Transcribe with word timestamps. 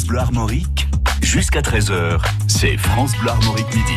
France 0.00 0.06
Bleu 0.06 0.89
jusqu'à 1.30 1.60
13h, 1.60 2.18
c'est 2.48 2.76
France 2.76 3.12
Bleu 3.20 3.30
Armorique 3.30 3.72
midi. 3.72 3.94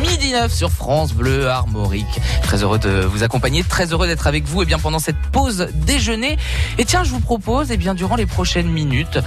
Midi 0.00 0.32
9 0.32 0.52
sur 0.52 0.70
France 0.70 1.12
Bleu 1.12 1.48
Armorique. 1.48 2.20
Très 2.44 2.62
heureux 2.62 2.78
de 2.78 3.00
vous 3.04 3.24
accompagner, 3.24 3.64
très 3.64 3.92
heureux 3.92 4.06
d'être 4.06 4.28
avec 4.28 4.44
vous 4.44 4.62
et 4.62 4.64
bien 4.64 4.78
pendant 4.78 5.00
cette 5.00 5.18
pause 5.32 5.68
déjeuner. 5.74 6.38
Et 6.78 6.84
tiens, 6.84 7.02
je 7.02 7.10
vous 7.10 7.18
propose, 7.18 7.72
et 7.72 7.76
bien 7.76 7.94
durant 7.94 8.14
les 8.14 8.26
prochaines 8.26 8.68
minutes, 8.68 9.18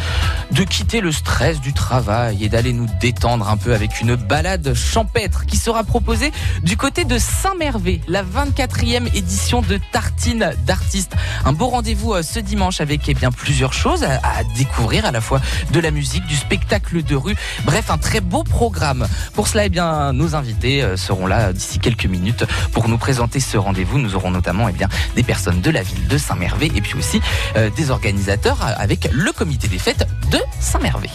de 0.51 0.63
quitter 0.63 1.01
le 1.01 1.11
stress 1.11 1.59
du 1.59 1.73
travail 1.73 2.45
et 2.45 2.47
d'aller 2.47 2.71
nous 2.71 2.87
détendre 3.01 3.49
un 3.49 3.57
peu 3.57 3.73
avec 3.73 3.99
une 3.99 4.15
balade 4.15 4.73
champêtre 4.73 5.45
qui 5.45 5.57
sera 5.57 5.83
proposée 5.83 6.31
du 6.63 6.77
côté 6.77 7.03
de 7.03 7.17
Saint-Mervé, 7.17 7.99
la 8.07 8.23
24e 8.23 9.13
édition 9.13 9.61
de 9.61 9.77
Tartine 9.91 10.53
d'artistes. 10.65 11.15
Un 11.43 11.51
beau 11.51 11.67
rendez-vous 11.67 12.13
euh, 12.13 12.23
ce 12.23 12.39
dimanche 12.39 12.79
avec 12.79 13.09
eh 13.09 13.13
bien 13.13 13.31
plusieurs 13.31 13.73
choses 13.73 14.03
à 14.03 14.43
découvrir, 14.55 15.05
à 15.05 15.11
la 15.11 15.19
fois 15.19 15.41
de 15.71 15.79
la 15.81 15.91
musique, 15.91 16.25
du 16.27 16.35
spectacle 16.37 17.03
de 17.03 17.15
rue, 17.15 17.35
bref, 17.65 17.89
un 17.89 17.97
très 17.97 18.21
beau 18.21 18.43
programme. 18.43 19.07
Pour 19.33 19.47
cela, 19.47 19.65
eh 19.65 19.69
bien, 19.69 20.13
nos 20.13 20.35
invités 20.35 20.83
euh, 20.83 20.97
seront 20.97 21.27
là 21.27 21.53
d'ici 21.53 21.79
quelques 21.79 22.05
minutes 22.05 22.45
pour 22.71 22.89
nous 22.89 22.97
présenter 22.97 23.39
ce 23.39 23.57
rendez-vous. 23.57 23.99
Nous 23.99 24.15
aurons 24.15 24.31
notamment 24.31 24.69
eh 24.69 24.73
bien, 24.73 24.87
des 25.15 25.23
personnes 25.23 25.61
de 25.61 25.71
la 25.71 25.83
ville 25.83 26.07
de 26.07 26.17
Saint-Mervé 26.17 26.71
et 26.75 26.81
puis 26.81 26.95
aussi 26.95 27.21
euh, 27.55 27.69
des 27.75 27.91
organisateurs 27.91 28.61
euh, 28.63 28.73
avec 28.77 29.09
le 29.11 29.31
comité 29.31 29.67
des 29.67 29.79
fêtes 29.79 30.07
de 30.31 30.39
Saint-Mervé. 30.59 31.09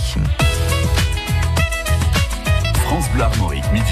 France 2.84 3.06
midi, 3.72 3.84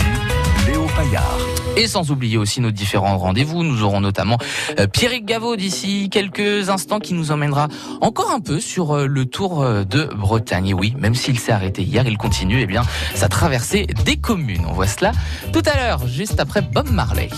Et 1.77 1.89
sans 1.89 2.11
oublier 2.13 2.37
aussi 2.37 2.61
nos 2.61 2.71
différents 2.71 3.19
rendez-vous. 3.19 3.65
Nous 3.65 3.83
aurons 3.83 4.01
notamment 4.01 4.39
euh, 4.79 4.87
Pierrick 4.87 5.25
Gaveau 5.25 5.57
d'ici 5.57 6.09
quelques 6.09 6.69
instants 6.69 7.01
qui 7.01 7.15
nous 7.15 7.33
emmènera 7.33 7.69
encore 8.01 8.31
un 8.31 8.41
peu 8.41 8.61
sur 8.61 8.95
euh, 8.97 9.07
le 9.07 9.27
tour 9.27 9.63
euh, 9.63 9.85
de 9.85 10.05
Bretagne. 10.05 10.69
Et 10.69 10.75
oui, 10.75 10.95
même 10.97 11.15
s'il 11.15 11.39
s'est 11.39 11.53
arrêté 11.53 11.83
hier, 11.83 12.07
il 12.07 12.17
continue 12.17 12.61
eh 12.61 12.67
bien, 12.67 12.83
sa 13.15 13.29
traversée 13.29 13.87
des 14.05 14.17
communes. 14.17 14.65
On 14.69 14.73
voit 14.73 14.87
cela 14.87 15.13
tout 15.53 15.63
à 15.67 15.77
l'heure, 15.77 16.07
juste 16.07 16.39
après 16.39 16.63
Bob 16.63 16.89
Marley. 16.91 17.29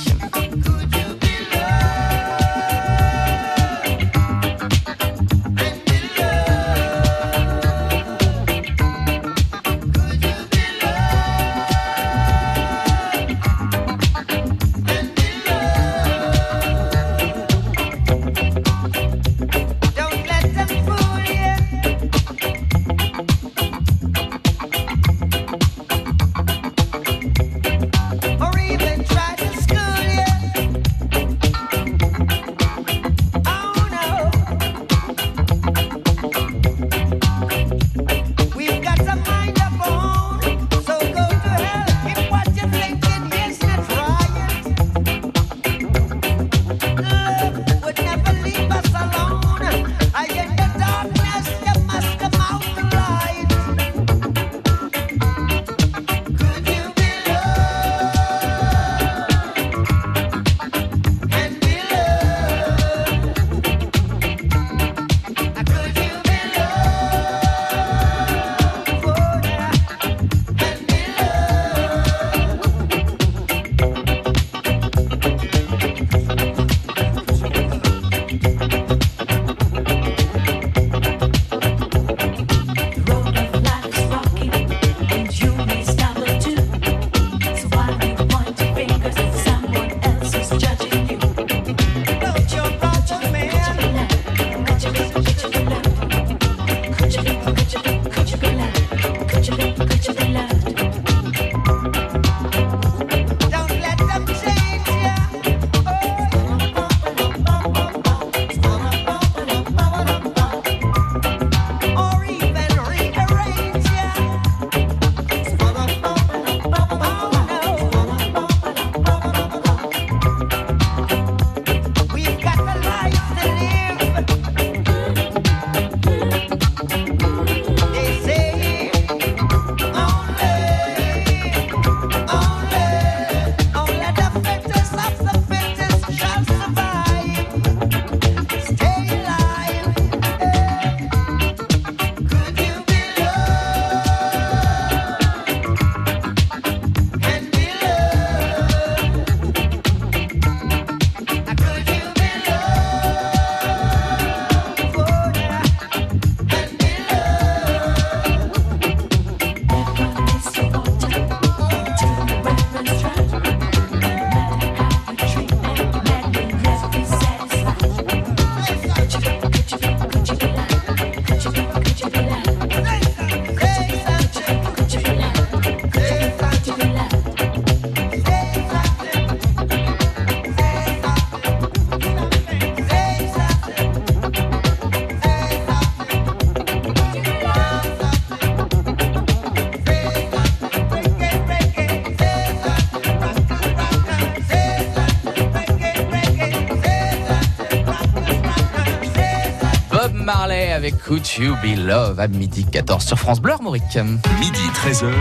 Could 201.06 201.24
You 201.38 201.54
Be 201.62 201.76
Love 201.78 202.18
à 202.18 202.26
midi 202.26 202.64
14 202.64 203.04
sur 203.04 203.16
France 203.16 203.40
Bleu 203.40 203.52
Armorique. 203.52 203.96
Midi 204.40 204.58
13h, 204.74 205.12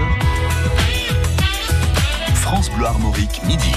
France 2.34 2.72
Bleu 2.72 2.88
Armorique 2.88 3.40
midi. 3.46 3.72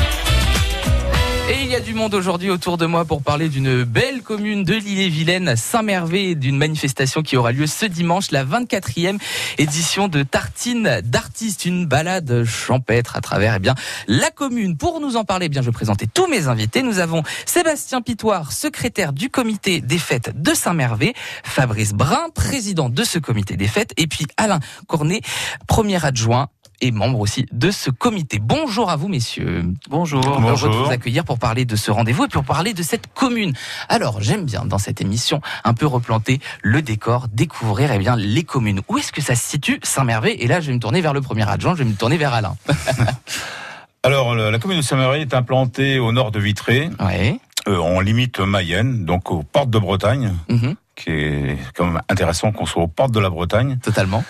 Il 1.69 1.73
y 1.73 1.77
a 1.77 1.81
du 1.81 1.93
monde 1.93 2.15
aujourd'hui 2.15 2.49
autour 2.49 2.79
de 2.79 2.87
moi 2.87 3.05
pour 3.05 3.23
parler 3.23 3.51
d'une 3.51 3.85
belle 3.85 4.23
commune 4.23 4.65
de 4.65 4.73
l'île-et-Vilaine, 4.73 5.55
Saint-Mervé, 5.55 6.35
d'une 6.35 6.57
manifestation 6.57 7.21
qui 7.21 7.37
aura 7.37 7.53
lieu 7.53 7.67
ce 7.67 7.85
dimanche, 7.85 8.31
la 8.31 8.43
24e 8.43 9.19
édition 9.59 10.09
de 10.09 10.23
Tartine 10.23 11.03
d'artistes, 11.05 11.67
une 11.67 11.85
balade 11.85 12.45
champêtre 12.45 13.17
à 13.17 13.21
travers 13.21 13.57
eh 13.57 13.59
bien 13.59 13.75
la 14.07 14.31
commune. 14.31 14.79
Pour 14.79 15.03
nous 15.03 15.17
en 15.17 15.25
parler, 15.25 15.45
eh 15.45 15.49
bien 15.51 15.61
je 15.61 15.67
vais 15.67 15.73
présenter 15.73 16.07
tous 16.07 16.27
mes 16.27 16.49
invités. 16.49 16.83
Nous 16.83 17.01
avons 17.01 17.23
Sébastien 17.45 18.01
Pitoire, 18.01 18.53
secrétaire 18.53 19.13
du 19.13 19.29
comité 19.29 19.83
des 19.83 19.99
fêtes 19.99 20.41
de 20.41 20.55
Saint-Mervé, 20.55 21.13
Fabrice 21.45 21.93
Brun, 21.93 22.31
président 22.35 22.89
de 22.89 23.05
ce 23.05 23.19
comité 23.19 23.59
des 23.59 23.69
fêtes, 23.69 23.93
et 23.99 24.07
puis 24.07 24.25
Alain 24.39 24.61
Cornet, 24.87 25.21
premier 25.67 26.03
adjoint 26.03 26.49
et 26.81 26.91
membre 26.91 27.21
aussi 27.21 27.47
de 27.53 27.71
ce 27.71 27.91
comité. 27.91 28.39
Bonjour 28.41 28.91
à 28.91 28.97
vous, 28.97 29.09
messieurs. 29.09 29.65
Bonjour. 29.89 30.21
Heureux 30.25 30.69
de 30.71 30.75
vous 30.77 30.91
accueillir 30.91 31.25
pour 31.25 31.39
parler 31.39 31.65
de 31.65 31.77
ce 31.77 31.91
rendez-vous 31.91 32.25
et 32.25 32.29
pour 32.29 32.45
parler 32.45 32.75
de 32.75 32.83
cette 32.83 33.07
commune. 33.15 33.53
Alors, 33.89 34.21
j'aime 34.21 34.45
bien 34.45 34.65
dans 34.65 34.79
cette 34.79 35.01
émission 35.01 35.41
un 35.65 35.75
peu 35.75 35.87
replanter 35.87 36.41
le 36.63 36.83
décor, 36.83 37.27
découvrir 37.33 37.91
eh 37.93 37.99
bien 37.99 38.17
les 38.17 38.45
communes. 38.45 38.81
Où 38.89 38.99
est-ce 38.99 39.13
que 39.13 39.21
ça 39.23 39.35
se 39.35 39.45
situe, 39.49 39.81
Saint-Mervé 39.83 40.43
Et 40.43 40.47
là, 40.47 40.61
je 40.61 40.69
vais 40.69 40.75
me 40.75 40.81
tourner 40.81 41.01
vers 41.01 41.13
le 41.15 41.21
premier 41.21 41.49
adjoint, 41.49 41.75
je 41.75 41.83
vais 41.83 41.89
me 41.89 41.95
tourner 41.97 42.17
vers 42.17 42.33
Alain. 42.35 42.57
Alors, 44.05 44.35
la 44.35 44.59
commune 44.59 44.79
de 44.79 44.83
Saint-Marie 44.83 45.23
est 45.23 45.35
implantée 45.35 45.99
au 45.99 46.13
nord 46.13 46.31
de 46.31 46.39
Vitré, 46.39 46.89
Ouais. 47.01 47.39
euh, 47.67 47.79
en 47.79 48.01
limite 48.01 48.39
Mayenne, 48.39 49.05
donc 49.05 49.31
aux 49.31 49.43
portes 49.43 49.71
de 49.71 49.79
Bretagne, 49.79 50.35
Mhm. 50.49 50.77
qui 50.95 51.11
est 51.11 51.59
quand 51.75 51.87
même 51.87 52.01
intéressant 52.09 52.53
qu'on 52.53 52.65
soit 52.67 52.83
aux 52.85 52.89
portes 52.89 53.13
de 53.13 53.21
la 53.21 53.29
Bretagne. 53.31 53.79
Totalement. 53.83 54.25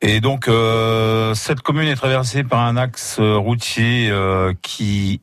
Et 0.00 0.20
donc, 0.20 0.48
euh, 0.48 1.34
cette 1.34 1.60
commune 1.60 1.88
est 1.88 1.96
traversée 1.96 2.44
par 2.44 2.60
un 2.60 2.76
axe 2.76 3.16
euh, 3.18 3.36
routier 3.36 4.08
euh, 4.10 4.54
qui 4.62 5.20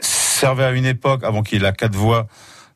servait 0.00 0.64
à 0.64 0.70
une 0.72 0.86
époque, 0.86 1.22
avant 1.24 1.42
qu'il 1.42 1.58
y 1.58 1.60
ait 1.60 1.64
la 1.64 1.72
quatre 1.72 1.94
voies, 1.94 2.26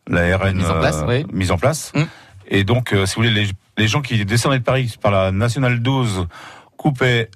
la 0.07 0.37
RN 0.37 0.57
Mise 0.57 0.71
en 0.71 0.79
place, 0.81 0.97
euh, 0.99 1.07
oui. 1.07 1.27
mise 1.33 1.51
en 1.51 1.59
place. 1.59 1.93
Mm. 1.95 2.03
Et 2.49 2.65
donc, 2.65 2.93
euh, 2.93 3.07
si 3.07 3.15
vous 3.15 3.23
voulez, 3.23 3.31
les, 3.31 3.49
les 3.79 3.89
gens 3.89 4.03
qui 4.03 4.23
descendaient 4.25 4.59
de 4.59 4.65
Paris 4.65 4.95
par 5.01 5.13
la 5.13 5.33
Nationale 5.33 5.81
12 5.81 6.27
coupaient 6.77 7.31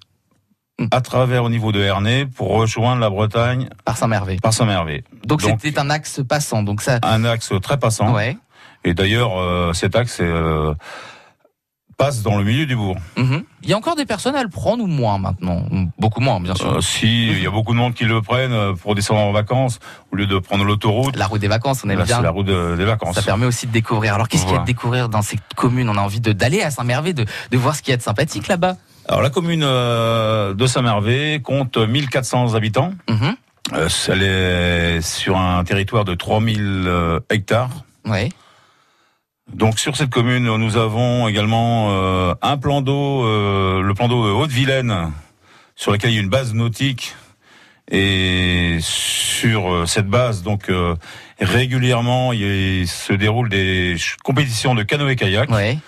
Mm. 0.79 0.89
à 0.91 1.01
travers 1.01 1.43
au 1.43 1.49
niveau 1.49 1.73
de 1.73 1.81
Hernay 1.81 2.27
pour 2.27 2.49
rejoindre 2.51 3.01
la 3.01 3.09
Bretagne 3.09 3.71
Par 3.87 3.97
Saint-Mervé. 3.97 4.37
par 4.43 4.53
Saint-Mervé. 4.53 5.05
Donc, 5.25 5.41
c'était 5.41 5.79
un 5.79 5.89
axe 5.89 6.21
passant. 6.29 6.63
Donc 6.63 6.83
ça. 6.83 6.99
Un 7.03 7.25
axe 7.25 7.51
très 7.63 7.79
passant. 7.79 8.13
Ouais. 8.13 8.37
Et 8.85 8.93
d'ailleurs, 8.93 9.75
cet 9.75 9.97
axe 9.97 10.19
euh, 10.21 10.75
passe 11.97 12.23
dans 12.23 12.37
le 12.37 12.45
milieu 12.45 12.67
du 12.67 12.77
bourg. 12.77 12.97
Mhm. 13.17 13.43
Il 13.63 13.71
y 13.71 13.73
a 13.73 13.77
encore 13.77 13.97
des 13.97 14.05
personnes 14.05 14.35
à 14.37 14.43
le 14.43 14.49
prendre 14.49 14.83
ou 14.85 14.87
moins 14.87 15.19
maintenant? 15.19 15.65
Beaucoup 15.99 16.21
moins, 16.21 16.41
bien 16.41 16.55
sûr. 16.55 16.75
Euh, 16.77 16.81
si 16.81 17.29
il 17.29 17.43
y 17.43 17.47
a 17.47 17.51
beaucoup 17.51 17.73
de 17.73 17.79
monde 17.79 17.95
qui 17.95 18.05
le 18.05 18.21
prennent 18.21 18.53
euh, 18.53 18.75
pour 18.75 18.95
descendre 18.95 19.21
en 19.21 19.33
vacances 19.33 19.79
au 20.13 20.17
lieu 20.17 20.27
de 20.27 20.39
prendre 20.39 20.65
l'autoroute, 20.65 21.17
La 21.17 21.27
route 21.27 21.41
des 21.41 21.49
vacances, 21.49 21.83
on 21.85 21.89
aime 21.89 21.99
là, 21.99 22.05
bien. 22.05 22.17
c'est 22.17 22.23
la 22.23 22.31
route 22.31 22.47
de- 22.47 22.77
des 22.77 22.85
vacances. 22.85 23.15
Ça 23.15 23.23
permet 23.23 23.47
aussi 23.47 23.67
de 23.67 23.73
découvrir. 23.73 24.15
Alors, 24.15 24.29
qu'est-ce 24.29 24.45
qu'il 24.45 24.55
y 24.55 24.57
a 24.59 24.61
de 24.61 24.67
découvrir 24.67 25.09
dans 25.09 25.23
cette 25.23 25.41
commune 25.57 25.89
On 25.89 25.97
a 25.97 26.01
envie 26.03 26.21
d'aller 26.21 26.63
à 26.63 26.71
Saint-Mervé, 26.71 27.13
de, 27.15 27.25
de 27.51 27.57
voir 27.59 27.75
ce 27.75 27.83
qu'il 27.83 27.93
y 27.93 27.95
a 27.95 27.97
de 27.97 28.03
sympathique 28.03 28.49
là-bas. 28.49 28.77
Alors 29.09 29.23
la 29.23 29.31
commune 29.31 29.63
euh, 29.63 30.53
de 30.53 30.67
Saint-Mervé 30.67 31.41
compte 31.43 31.77
1400 31.79 32.55
habitants. 32.55 32.93
Mhm. 33.09 33.37
Euh, 33.73 33.89
elle 34.09 34.23
est 34.23 35.01
sur 35.01 35.37
un 35.39 35.65
territoire 35.65 36.05
de 36.05 36.15
3000 36.15 36.61
euh, 36.87 37.21
hectares. 37.31 37.71
Ouais. 38.05 38.29
Donc 39.53 39.79
sur 39.79 39.97
cette 39.97 40.11
commune, 40.11 40.45
nous 40.45 40.77
avons 40.77 41.29
également 41.29 41.89
euh, 41.91 42.35
un 42.43 42.57
plan 42.59 42.83
d'eau, 42.83 43.25
euh, 43.25 43.81
le 43.81 43.95
plan 43.95 44.09
d'eau 44.09 44.27
de 44.27 44.33
Haute-Vilaine, 44.33 45.13
sur 45.77 45.93
lequel 45.93 46.11
il 46.11 46.15
y 46.15 46.19
a 46.19 46.23
une 46.23 46.29
base 46.29 46.53
nautique. 46.53 47.15
Et 47.89 48.79
sur 48.81 49.73
euh, 49.73 49.87
cette 49.87 50.09
base, 50.09 50.43
donc 50.43 50.69
euh, 50.69 50.97
régulièrement, 51.39 52.33
il 52.33 52.89
se 52.89 53.13
déroulent 53.13 53.49
des 53.49 53.97
compétitions 54.25 54.75
de 54.75 54.83
canoë-kayak. 54.83 55.49
Ouais. 55.51 55.79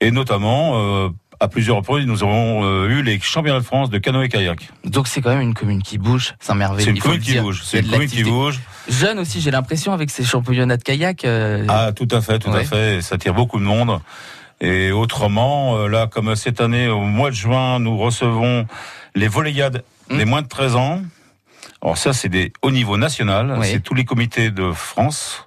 Et 0.00 0.10
notamment, 0.10 0.72
euh, 0.74 1.08
à 1.40 1.48
plusieurs 1.48 1.76
reprises, 1.76 2.06
nous 2.06 2.22
avons 2.22 2.64
euh, 2.64 2.88
eu 2.88 3.02
les 3.02 3.20
championnats 3.20 3.60
de 3.60 3.64
France 3.64 3.90
de 3.90 3.98
canoë-kayak. 3.98 4.68
Donc 4.84 5.06
c'est 5.08 5.20
quand 5.20 5.30
même 5.30 5.40
une 5.40 5.54
commune 5.54 5.82
qui 5.82 5.98
bouge, 5.98 6.34
Saint-Mervé. 6.40 6.82
C'est 6.82 6.90
une 6.90 6.98
commune 6.98 7.20
qui 7.20 7.38
bouge. 7.38 7.62
C'est 7.64 7.80
une 7.80 7.88
commune 7.90 8.08
qui 8.08 8.24
bouge. 8.24 8.60
Jeune 8.88 9.18
aussi, 9.18 9.40
j'ai 9.40 9.50
l'impression 9.50 9.92
avec 9.92 10.10
ces 10.10 10.24
championnats 10.24 10.76
de 10.76 10.82
kayak. 10.82 11.24
euh, 11.24 11.64
Ah, 11.68 11.92
tout 11.94 12.08
à 12.10 12.20
fait, 12.20 12.38
tout 12.38 12.50
Ouais. 12.50 12.60
à 12.60 12.64
fait. 12.64 13.02
Ça 13.02 13.14
attire 13.16 13.34
beaucoup 13.34 13.58
de 13.58 13.64
monde. 13.64 14.00
Et 14.60 14.90
autrement, 14.90 15.76
euh, 15.76 15.86
là, 15.88 16.08
comme 16.08 16.34
cette 16.34 16.60
année, 16.60 16.88
au 16.88 17.02
mois 17.02 17.30
de 17.30 17.36
juin, 17.36 17.78
nous 17.78 17.96
recevons 17.96 18.66
les 19.14 19.28
volleyades 19.28 19.84
Mm. 20.10 20.16
des 20.18 20.24
moins 20.24 20.42
de 20.42 20.48
13 20.48 20.74
ans. 20.74 21.02
Alors 21.82 21.96
ça, 21.98 22.12
c'est 22.12 22.28
des 22.30 22.52
au 22.62 22.70
niveau 22.72 22.96
national. 22.96 23.54
Oui. 23.58 23.66
C'est 23.70 23.80
tous 23.80 23.94
les 23.94 24.04
comités 24.04 24.50
de 24.50 24.72
France 24.72 25.44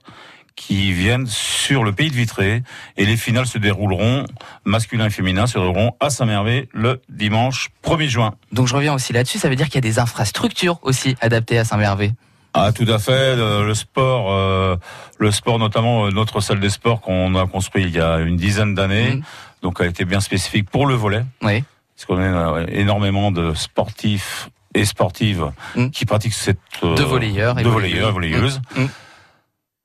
qui 0.68 0.94
viennent 0.94 1.26
sur 1.26 1.84
le 1.84 1.92
pays 1.92 2.10
de 2.12 2.16
Vitré. 2.16 2.62
Et 2.98 3.06
les 3.06 3.18
finales 3.18 3.48
se 3.48 3.58
dérouleront, 3.58 4.26
masculin 4.64 5.08
et 5.08 5.10
féminin, 5.10 5.48
se 5.48 5.58
dérouleront 5.58 5.94
à 6.00 6.10
Saint-Mervé 6.12 6.70
le 6.72 7.02
dimanche 7.10 7.70
1er 7.84 8.08
juin. 8.08 8.36
Donc 8.52 8.68
je 8.68 8.76
reviens 8.76 8.94
aussi 8.94 9.12
là-dessus. 9.12 9.40
Ça 9.40 9.50
veut 9.50 9.56
dire 9.56 9.66
qu'il 9.68 9.76
y 9.76 9.78
a 9.80 9.82
des 9.82 9.98
infrastructures 10.00 10.78
aussi 10.84 11.16
adaptées 11.20 11.58
à 11.58 11.66
Saint-Mervé. 11.66 12.12
Ah, 12.54 12.72
tout 12.74 12.86
à 12.88 13.00
fait. 13.00 13.36
Le, 13.36 13.74
sport, 13.74 14.32
euh, 14.32 14.76
le 15.18 15.32
sport 15.32 15.58
notamment 15.58 16.06
euh, 16.06 16.12
notre 16.12 16.42
salle 16.42 16.60
des 16.60 16.70
sports 16.70 17.02
qu'on 17.02 17.34
a 17.36 17.48
construit 17.48 17.84
il 17.84 17.92
y 17.92 18.00
a 18.00 18.20
une 18.20 18.36
dizaine 18.38 18.76
d'années, 18.76 19.16
Mhm. 19.16 19.24
donc 19.64 19.78
elle 19.80 19.88
était 19.88 20.06
bien 20.06 20.20
spécifique 20.20 20.70
pour 20.70 20.86
le 20.86 20.94
volet, 20.94 21.24
Oui. 21.42 21.64
parce 21.96 22.06
qu'on 22.06 22.18
a 22.20 22.60
euh, 22.60 22.66
énormément 22.70 23.32
de 23.32 23.54
sportifs 23.56 24.50
et 24.76 24.86
sportives 24.86 25.52
Mhm. 25.76 25.92
qui 25.92 26.06
pratiquent 26.06 26.34
cette 26.34 26.60
euh, 26.84 26.94
De 26.96 27.04
volleyeurs 27.04 27.58
et 27.58 27.64
de 27.64 27.70
volleyeurs, 27.70 28.12
volleyeuses. 28.12 28.62
volleyeuses. 28.76 28.92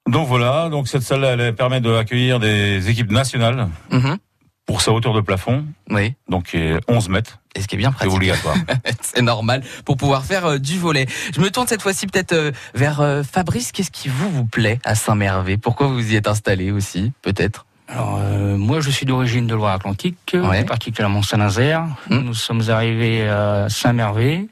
Donc 0.07 0.29
voilà, 0.29 0.69
donc 0.69 0.89
cette 0.89 1.03
salle 1.03 1.25
elle 1.25 1.55
permet 1.55 1.81
d'accueillir 1.81 2.39
des 2.39 2.89
équipes 2.89 3.11
nationales 3.11 3.69
Mhm. 3.91 4.19
pour 4.67 4.81
sa 4.81 4.93
hauteur 4.93 5.13
de 5.15 5.21
plafond, 5.21 5.65
Oui. 5.91 6.15
donc 6.29 6.45
qui 6.47 6.59
est 6.59 6.79
11 6.89 7.09
mètres, 7.09 7.39
Et 7.57 7.61
ce 7.63 7.67
qui 7.69 7.75
est 7.75 7.79
bien 7.79 7.91
c'est 7.91 7.97
pratique. 7.97 8.15
obligatoire. 8.15 8.57
C'est 9.01 9.23
normal 9.23 9.63
pour 9.85 9.97
pouvoir 9.97 10.25
faire 10.25 10.47
euh, 10.47 10.59
du 10.59 10.79
volet. 10.79 11.07
Je 11.35 11.41
me 11.41 11.51
tourne 11.51 11.67
cette 11.67 11.83
fois-ci 11.83 12.07
peut-être 12.07 12.33
euh, 12.33 12.53
vers 12.75 13.01
euh, 13.01 13.23
Fabrice. 13.23 13.73
Qu'est-ce 13.73 13.91
qui 13.91 14.09
vous 14.09 14.29
vous 14.31 14.45
plaît 14.45 14.79
à 14.85 14.95
Saint-Mervé 14.95 15.57
Pourquoi 15.57 15.87
vous 15.89 16.13
y 16.13 16.17
êtes 16.17 16.29
installé 16.29 16.71
aussi, 16.71 17.13
peut-être? 17.23 17.65
Alors, 17.89 18.19
euh, 18.21 18.57
moi, 18.57 18.81
je 18.81 18.91
suis 18.91 19.07
d'origine 19.07 19.47
de 19.47 19.55
Loire-Atlantique, 19.55 20.35
Ouais. 20.35 20.65
particulièrement 20.65 21.23
Saint-Nazaire. 21.23 21.87
Hmm. 22.11 22.19
Nous 22.19 22.35
sommes 22.35 22.69
arrivés 22.69 23.27
à 23.29 23.69
Saint-Mervé. 23.69 24.49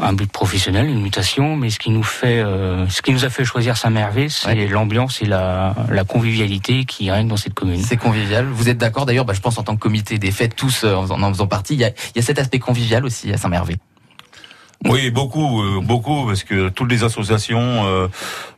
Un 0.00 0.12
but 0.12 0.30
professionnel, 0.30 0.86
une 0.86 1.00
mutation, 1.00 1.56
mais 1.56 1.70
ce 1.70 1.78
qui 1.78 1.88
nous 1.90 2.02
fait, 2.02 2.40
euh, 2.40 2.86
ce 2.90 3.00
qui 3.00 3.10
nous 3.10 3.24
a 3.24 3.30
fait 3.30 3.44
choisir 3.46 3.78
Saint-Mervé, 3.78 4.28
c'est 4.28 4.48
Ouais. 4.48 4.66
l'ambiance 4.66 5.22
et 5.22 5.24
la, 5.24 5.74
la 5.90 6.04
convivialité 6.04 6.84
qui 6.84 7.10
règne 7.10 7.26
dans 7.26 7.38
cette 7.38 7.54
commune. 7.54 7.80
C'est 7.82 7.96
convivial. 7.96 8.44
Vous 8.52 8.68
êtes 8.68 8.76
d'accord 8.76 9.06
d'ailleurs 9.06 9.24
bah, 9.24 9.32
Je 9.32 9.40
pense 9.40 9.56
en 9.56 9.62
tant 9.62 9.74
que 9.76 9.80
comité 9.80 10.18
des 10.18 10.30
fêtes, 10.30 10.54
tous 10.56 10.84
euh, 10.84 10.94
en 10.94 11.22
en 11.22 11.32
faisant 11.32 11.46
partie, 11.46 11.72
il 11.72 11.80
y 11.80 11.84
a, 11.84 11.88
il 11.88 12.16
y 12.16 12.18
a 12.18 12.22
cet 12.22 12.38
aspect 12.38 12.58
convivial 12.58 13.06
aussi 13.06 13.32
à 13.32 13.38
Saint-Mervé. 13.38 13.76
Oui, 14.84 15.10
beaucoup, 15.10 15.62
euh, 15.62 15.80
beaucoup, 15.82 16.26
parce 16.26 16.44
que 16.44 16.68
toutes 16.68 16.90
les 16.90 17.02
associations 17.02 17.86
euh, 17.86 18.08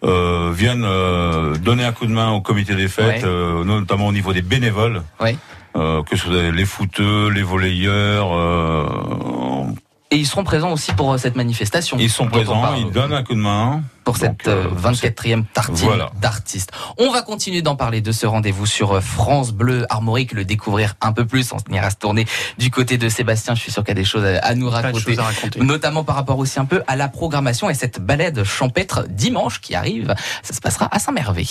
euh, 0.02 0.50
viennent 0.52 0.84
euh, 0.84 1.54
donner 1.58 1.84
un 1.84 1.92
coup 1.92 2.06
de 2.06 2.12
main 2.12 2.32
au 2.32 2.40
comité 2.40 2.74
des 2.74 2.88
fêtes, 2.88 3.22
Ouais. 3.22 3.24
euh, 3.24 3.62
notamment 3.64 4.08
au 4.08 4.12
niveau 4.12 4.32
des 4.32 4.42
bénévoles, 4.42 5.02
Ouais. 5.20 5.36
euh, 5.76 6.02
que 6.02 6.16
ce 6.16 6.26
soit 6.26 6.50
les 6.50 6.64
footeux, 6.66 7.28
les 7.28 7.42
volleyeurs, 7.44 8.32
euh, 8.36 9.64
Et 10.12 10.16
ils 10.16 10.26
seront 10.26 10.42
présents 10.42 10.72
aussi 10.72 10.92
pour 10.92 11.12
euh, 11.12 11.18
cette 11.18 11.36
manifestation. 11.36 11.96
ils 12.00 12.10
sont 12.10 12.26
présents, 12.26 12.60
parle. 12.60 12.80
ils 12.80 12.90
donnent 12.90 13.12
un 13.12 13.22
coup 13.22 13.34
de 13.34 13.40
main. 13.40 13.82
pour 14.02 14.16
cette 14.16 14.44
Donc, 14.44 14.48
euh, 14.48 14.64
euh, 14.66 14.92
24e 14.92 15.44
tartine 15.52 15.86
Voilà. 15.86 16.10
d'artistes. 16.20 16.72
On 16.98 17.12
va 17.12 17.22
continuer 17.22 17.62
d'en 17.62 17.76
parler 17.76 18.00
de 18.00 18.10
ce 18.10 18.26
rendez-vous 18.26 18.66
sur 18.66 19.00
France 19.00 19.52
Bleu 19.52 19.86
Armorique, 19.88 20.32
le 20.32 20.44
découvrir 20.44 20.94
un 21.00 21.12
peu 21.12 21.26
plus. 21.26 21.52
On 21.52 21.72
ira 21.72 21.90
se 21.90 21.96
tourner 21.96 22.26
du 22.58 22.72
côté 22.72 22.98
de 22.98 23.08
Sébastien. 23.08 23.54
Je 23.54 23.60
suis 23.60 23.70
sûr 23.70 23.84
qu'il 23.84 23.90
y 23.90 23.98
a 23.98 24.02
des 24.02 24.04
choses 24.04 24.24
à, 24.24 24.54
nous 24.56 24.68
Plein 24.68 24.80
de 24.80 24.86
raconter. 24.86 25.04
choses 25.04 25.18
à 25.20 25.22
raconter. 25.22 25.60
Notamment 25.60 26.02
par 26.02 26.16
rapport 26.16 26.38
aussi 26.38 26.58
un 26.58 26.64
peu 26.64 26.82
à 26.88 26.96
la 26.96 27.06
programmation 27.08 27.70
et 27.70 27.74
cette 27.74 28.00
balade 28.00 28.42
champêtre 28.42 29.04
dimanche 29.08 29.60
qui 29.60 29.76
arrive. 29.76 30.12
Ça 30.42 30.54
se 30.54 30.60
passera 30.60 30.88
à 30.90 30.98
Saint-Mervé. 30.98 31.46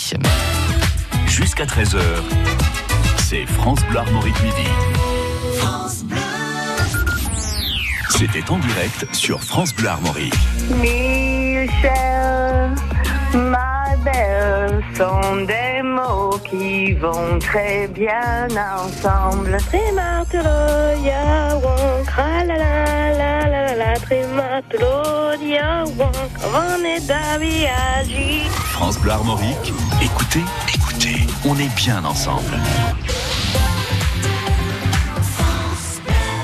Jusqu'à 1.28 1.64
13h, 1.64 1.98
c'est 3.16 3.46
France 3.46 3.80
Bleu 3.88 4.00
Armorique 4.00 4.42
Midi. 4.42 4.68
C'était 8.20 8.50
en 8.50 8.58
direct 8.58 9.06
sur 9.14 9.42
France 9.42 9.74
Bleu 9.74 9.88
Armorique. 9.88 10.34
Michel, 10.78 12.74
ma 13.32 13.96
belle, 14.04 14.84
sont 14.94 15.46
des 15.46 15.82
mots 15.82 16.38
qui 16.50 16.92
vont 16.92 17.38
très 17.38 17.88
bien 17.88 18.46
ensemble. 18.76 19.56
Trimartelo, 19.70 21.02
ya 21.02 21.56
wonk, 21.56 22.10
la 22.46 22.58
la 22.58 23.74
la 23.74 23.98
trimartelo, 23.98 25.00
on 26.44 26.84
est 26.84 27.06
d'aviagi. 27.06 28.42
France 28.72 28.98
Bleu 28.98 29.12
Armorique, 29.12 29.72
écoutez, 30.02 30.44
écoutez, 30.74 31.26
on 31.46 31.56
est 31.56 31.74
bien 31.74 32.04
ensemble. 32.04 32.52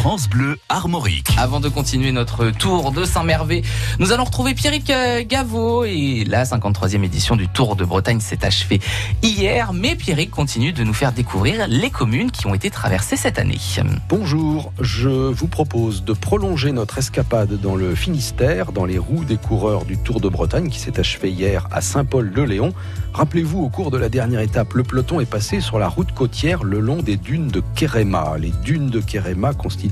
France 0.00 0.30
Bleu 0.30 0.58
Armorique. 0.70 1.28
Avant 1.36 1.60
de 1.60 1.68
continuer 1.68 2.10
notre 2.10 2.48
tour 2.48 2.90
de 2.90 3.04
Saint-Mervé, 3.04 3.60
nous 3.98 4.12
allons 4.12 4.24
retrouver 4.24 4.54
Pierrick 4.54 4.88
euh, 4.88 5.22
Gaveau 5.28 5.84
et 5.84 6.24
la 6.26 6.44
53e 6.44 7.04
édition 7.04 7.36
du 7.36 7.48
Tour 7.48 7.76
de 7.76 7.84
Bretagne 7.84 8.18
s'est 8.18 8.46
achevée 8.46 8.80
hier, 9.22 9.74
mais 9.74 9.96
Pierrick 9.96 10.30
continue 10.30 10.72
de 10.72 10.84
nous 10.84 10.94
faire 10.94 11.12
découvrir 11.12 11.68
les 11.68 11.90
communes 11.90 12.30
qui 12.30 12.46
ont 12.46 12.54
été 12.54 12.70
traversées 12.70 13.16
cette 13.16 13.38
année. 13.38 13.58
Bonjour, 14.08 14.72
je 14.80 15.10
vous 15.10 15.48
propose 15.48 16.02
de 16.02 16.14
prolonger 16.14 16.72
notre 16.72 16.96
escapade 16.96 17.60
dans 17.60 17.76
le 17.76 17.94
Finistère, 17.94 18.72
dans 18.72 18.86
les 18.86 18.96
roues 18.96 19.24
des 19.26 19.36
coureurs 19.36 19.84
du 19.84 19.98
Tour 19.98 20.22
de 20.22 20.30
Bretagne 20.30 20.70
qui 20.70 20.78
s'est 20.78 20.98
achevé 20.98 21.30
hier 21.30 21.68
à 21.70 21.82
Saint-Paul-le-Léon. 21.82 22.72
Rappelez-vous, 23.12 23.60
au 23.62 23.68
cours 23.68 23.90
de 23.90 23.98
la 23.98 24.08
dernière 24.08 24.40
étape, 24.40 24.72
le 24.72 24.82
peloton 24.82 25.20
est 25.20 25.30
passé 25.30 25.60
sur 25.60 25.78
la 25.78 25.88
route 25.88 26.12
côtière 26.12 26.64
le 26.64 26.80
long 26.80 27.02
des 27.02 27.18
dunes 27.18 27.48
de 27.48 27.62
Kéréma. 27.74 28.36
Les 28.38 28.52
dunes 28.64 28.88
de 28.88 29.00
Kéréma 29.00 29.52
constituent 29.52 29.89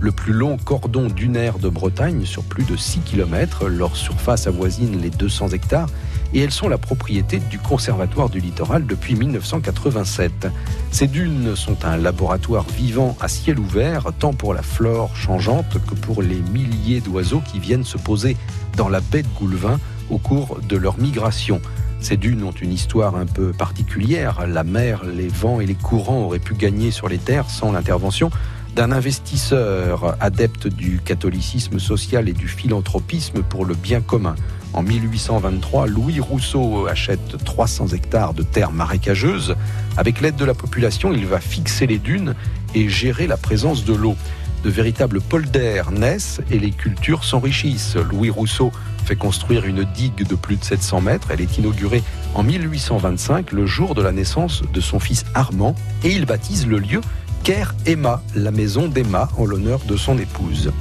le 0.00 0.12
plus 0.12 0.32
long 0.32 0.56
cordon 0.56 1.06
dunaire 1.08 1.58
de 1.58 1.68
Bretagne 1.68 2.24
sur 2.24 2.42
plus 2.42 2.64
de 2.64 2.76
6 2.76 3.00
km. 3.00 3.68
Leur 3.68 3.96
surface 3.96 4.46
avoisine 4.46 5.00
les 5.00 5.10
200 5.10 5.50
hectares 5.50 5.88
et 6.34 6.40
elles 6.40 6.52
sont 6.52 6.68
la 6.68 6.78
propriété 6.78 7.38
du 7.38 7.58
Conservatoire 7.58 8.28
du 8.28 8.40
littoral 8.40 8.86
depuis 8.86 9.14
1987. 9.14 10.48
Ces 10.90 11.06
dunes 11.06 11.56
sont 11.56 11.84
un 11.84 11.96
laboratoire 11.96 12.66
vivant 12.76 13.16
à 13.20 13.28
ciel 13.28 13.58
ouvert, 13.58 14.06
tant 14.18 14.32
pour 14.32 14.52
la 14.54 14.62
flore 14.62 15.14
changeante 15.16 15.78
que 15.86 15.94
pour 15.94 16.22
les 16.22 16.40
milliers 16.52 17.00
d'oiseaux 17.00 17.40
qui 17.40 17.58
viennent 17.58 17.84
se 17.84 17.98
poser 17.98 18.36
dans 18.76 18.88
la 18.88 19.00
baie 19.00 19.22
de 19.22 19.28
Goulevin 19.38 19.78
au 20.10 20.18
cours 20.18 20.58
de 20.68 20.76
leur 20.76 20.98
migration. 20.98 21.60
Ces 22.00 22.16
dunes 22.16 22.44
ont 22.44 22.52
une 22.52 22.72
histoire 22.72 23.16
un 23.16 23.26
peu 23.26 23.52
particulière. 23.52 24.46
La 24.46 24.64
mer, 24.64 25.02
les 25.04 25.28
vents 25.28 25.60
et 25.60 25.66
les 25.66 25.74
courants 25.74 26.22
auraient 26.22 26.38
pu 26.38 26.54
gagner 26.54 26.90
sur 26.90 27.08
les 27.08 27.18
terres 27.18 27.50
sans 27.50 27.72
l'intervention 27.72 28.30
d'un 28.76 28.92
investisseur 28.92 30.16
adepte 30.20 30.68
du 30.68 31.00
catholicisme 31.02 31.78
social 31.78 32.28
et 32.28 32.34
du 32.34 32.46
philanthropisme 32.46 33.42
pour 33.42 33.64
le 33.64 33.74
bien 33.74 34.02
commun. 34.02 34.36
En 34.74 34.82
1823, 34.82 35.86
Louis 35.86 36.20
Rousseau 36.20 36.86
achète 36.86 37.42
300 37.42 37.88
hectares 37.94 38.34
de 38.34 38.42
terres 38.42 38.72
marécageuses. 38.72 39.56
Avec 39.96 40.20
l'aide 40.20 40.36
de 40.36 40.44
la 40.44 40.52
population, 40.52 41.14
il 41.14 41.24
va 41.24 41.40
fixer 41.40 41.86
les 41.86 41.96
dunes 41.96 42.34
et 42.74 42.90
gérer 42.90 43.26
la 43.26 43.38
présence 43.38 43.86
de 43.86 43.94
l'eau. 43.94 44.14
De 44.62 44.68
véritables 44.68 45.22
polders 45.22 45.90
naissent 45.90 46.42
et 46.50 46.58
les 46.58 46.70
cultures 46.70 47.24
s'enrichissent. 47.24 47.96
Louis 47.96 48.28
Rousseau 48.28 48.72
fait 49.06 49.16
construire 49.16 49.64
une 49.64 49.84
digue 49.84 50.26
de 50.28 50.34
plus 50.34 50.56
de 50.56 50.64
700 50.64 51.00
mètres. 51.00 51.28
Elle 51.30 51.40
est 51.40 51.56
inaugurée 51.56 52.02
en 52.34 52.42
1825, 52.42 53.52
le 53.52 53.64
jour 53.64 53.94
de 53.94 54.02
la 54.02 54.12
naissance 54.12 54.62
de 54.74 54.80
son 54.82 55.00
fils 55.00 55.24
Armand, 55.32 55.74
et 56.04 56.10
il 56.10 56.26
baptise 56.26 56.66
le 56.66 56.78
lieu 56.78 57.00
Caire 57.46 57.76
Emma, 57.86 58.24
la 58.34 58.50
maison 58.50 58.88
d'Emma, 58.88 59.28
en 59.38 59.44
l'honneur 59.44 59.78
de 59.86 59.96
son 59.96 60.18
épouse. 60.18 60.72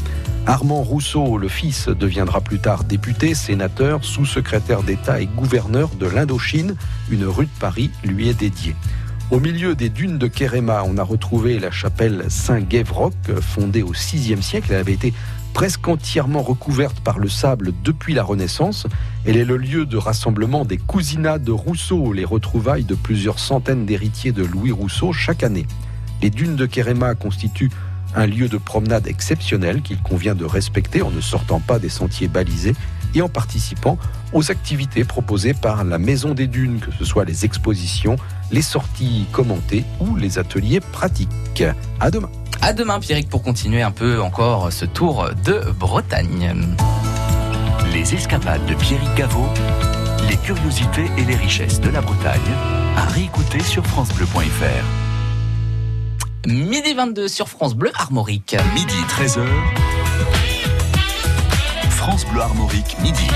Armand 0.47 0.81
Rousseau, 0.81 1.37
le 1.37 1.47
fils, 1.47 1.89
deviendra 1.89 2.41
plus 2.41 2.57
tard 2.57 2.85
député, 2.85 3.35
sénateur, 3.35 4.03
sous-secrétaire 4.03 4.81
d'État 4.81 5.21
et 5.21 5.27
gouverneur 5.27 5.89
de 5.99 6.07
l'Indochine. 6.07 6.75
Une 7.11 7.25
rue 7.25 7.45
de 7.45 7.59
Paris 7.59 7.91
lui 8.03 8.29
est 8.29 8.39
dédiée. 8.39 8.75
Au 9.29 9.39
milieu 9.39 9.75
des 9.75 9.89
dunes 9.89 10.17
de 10.17 10.25
Kéréma, 10.25 10.81
on 10.87 10.97
a 10.97 11.03
retrouvé 11.03 11.59
la 11.59 11.69
chapelle 11.69 12.25
Saint-Guévroc, 12.29 13.13
fondée 13.41 13.83
au 13.83 13.91
VIe 13.91 14.41
siècle. 14.41 14.69
Elle 14.71 14.79
avait 14.79 14.93
été 14.93 15.13
presque 15.53 15.87
entièrement 15.87 16.41
recouverte 16.41 16.99
par 16.99 17.19
le 17.19 17.29
sable 17.29 17.73
depuis 17.83 18.15
la 18.15 18.23
Renaissance. 18.23 18.87
Elle 19.27 19.37
est 19.37 19.45
le 19.45 19.57
lieu 19.57 19.85
de 19.85 19.97
rassemblement 19.97 20.65
des 20.65 20.77
cousinats 20.77 21.37
de 21.37 21.51
Rousseau, 21.51 22.11
les 22.11 22.25
retrouvailles 22.25 22.85
de 22.85 22.95
plusieurs 22.95 23.37
centaines 23.37 23.85
d'héritiers 23.85 24.31
de 24.31 24.43
Louis 24.43 24.71
Rousseau 24.71 25.13
chaque 25.13 25.43
année. 25.43 25.67
Les 26.21 26.29
dunes 26.29 26.55
de 26.55 26.65
Kéréma 26.65 27.15
constituent 27.15 27.71
un 28.15 28.25
lieu 28.25 28.47
de 28.47 28.57
promenade 28.57 29.07
exceptionnel 29.07 29.81
qu'il 29.81 30.01
convient 30.01 30.35
de 30.35 30.45
respecter 30.45 31.01
en 31.01 31.11
ne 31.11 31.21
sortant 31.21 31.59
pas 31.59 31.79
des 31.79 31.89
sentiers 31.89 32.27
balisés 32.27 32.75
et 33.13 33.21
en 33.21 33.29
participant 33.29 33.97
aux 34.33 34.51
activités 34.51 35.03
proposées 35.03 35.53
par 35.53 35.83
la 35.83 35.97
Maison 35.97 36.33
des 36.33 36.47
Dunes, 36.47 36.79
que 36.79 36.91
ce 36.97 37.05
soit 37.05 37.25
les 37.25 37.45
expositions, 37.45 38.17
les 38.51 38.61
sorties 38.61 39.25
commentées 39.31 39.85
ou 39.99 40.15
les 40.15 40.37
ateliers 40.37 40.81
pratiques. 40.81 41.63
À 41.99 42.11
demain. 42.11 42.29
À 42.61 42.73
demain, 42.73 42.99
Pierrick, 42.99 43.29
pour 43.29 43.43
continuer 43.43 43.81
un 43.81 43.91
peu 43.91 44.21
encore 44.21 44.71
ce 44.71 44.85
tour 44.85 45.29
de 45.45 45.61
Bretagne. 45.79 46.75
Les 47.93 48.13
escapades 48.13 48.65
de 48.65 48.73
Pierrick 48.73 49.13
Gaveau, 49.15 49.47
les 50.29 50.37
curiosités 50.37 51.05
et 51.17 51.23
les 51.23 51.35
richesses 51.35 51.79
de 51.79 51.89
la 51.89 52.01
Bretagne, 52.01 52.41
à 52.97 53.05
réécouter 53.05 53.61
sur 53.61 53.85
francebleu.fr. 53.85 55.04
Midi 56.47 56.93
22 56.93 57.27
sur 57.27 57.49
France 57.49 57.75
Bleu 57.75 57.91
Armorique. 57.95 58.55
Midi 58.75 58.95
13h. 59.09 59.45
France 61.89 62.25
Bleu 62.27 62.41
Armorique, 62.41 62.95
midi. 63.01 63.27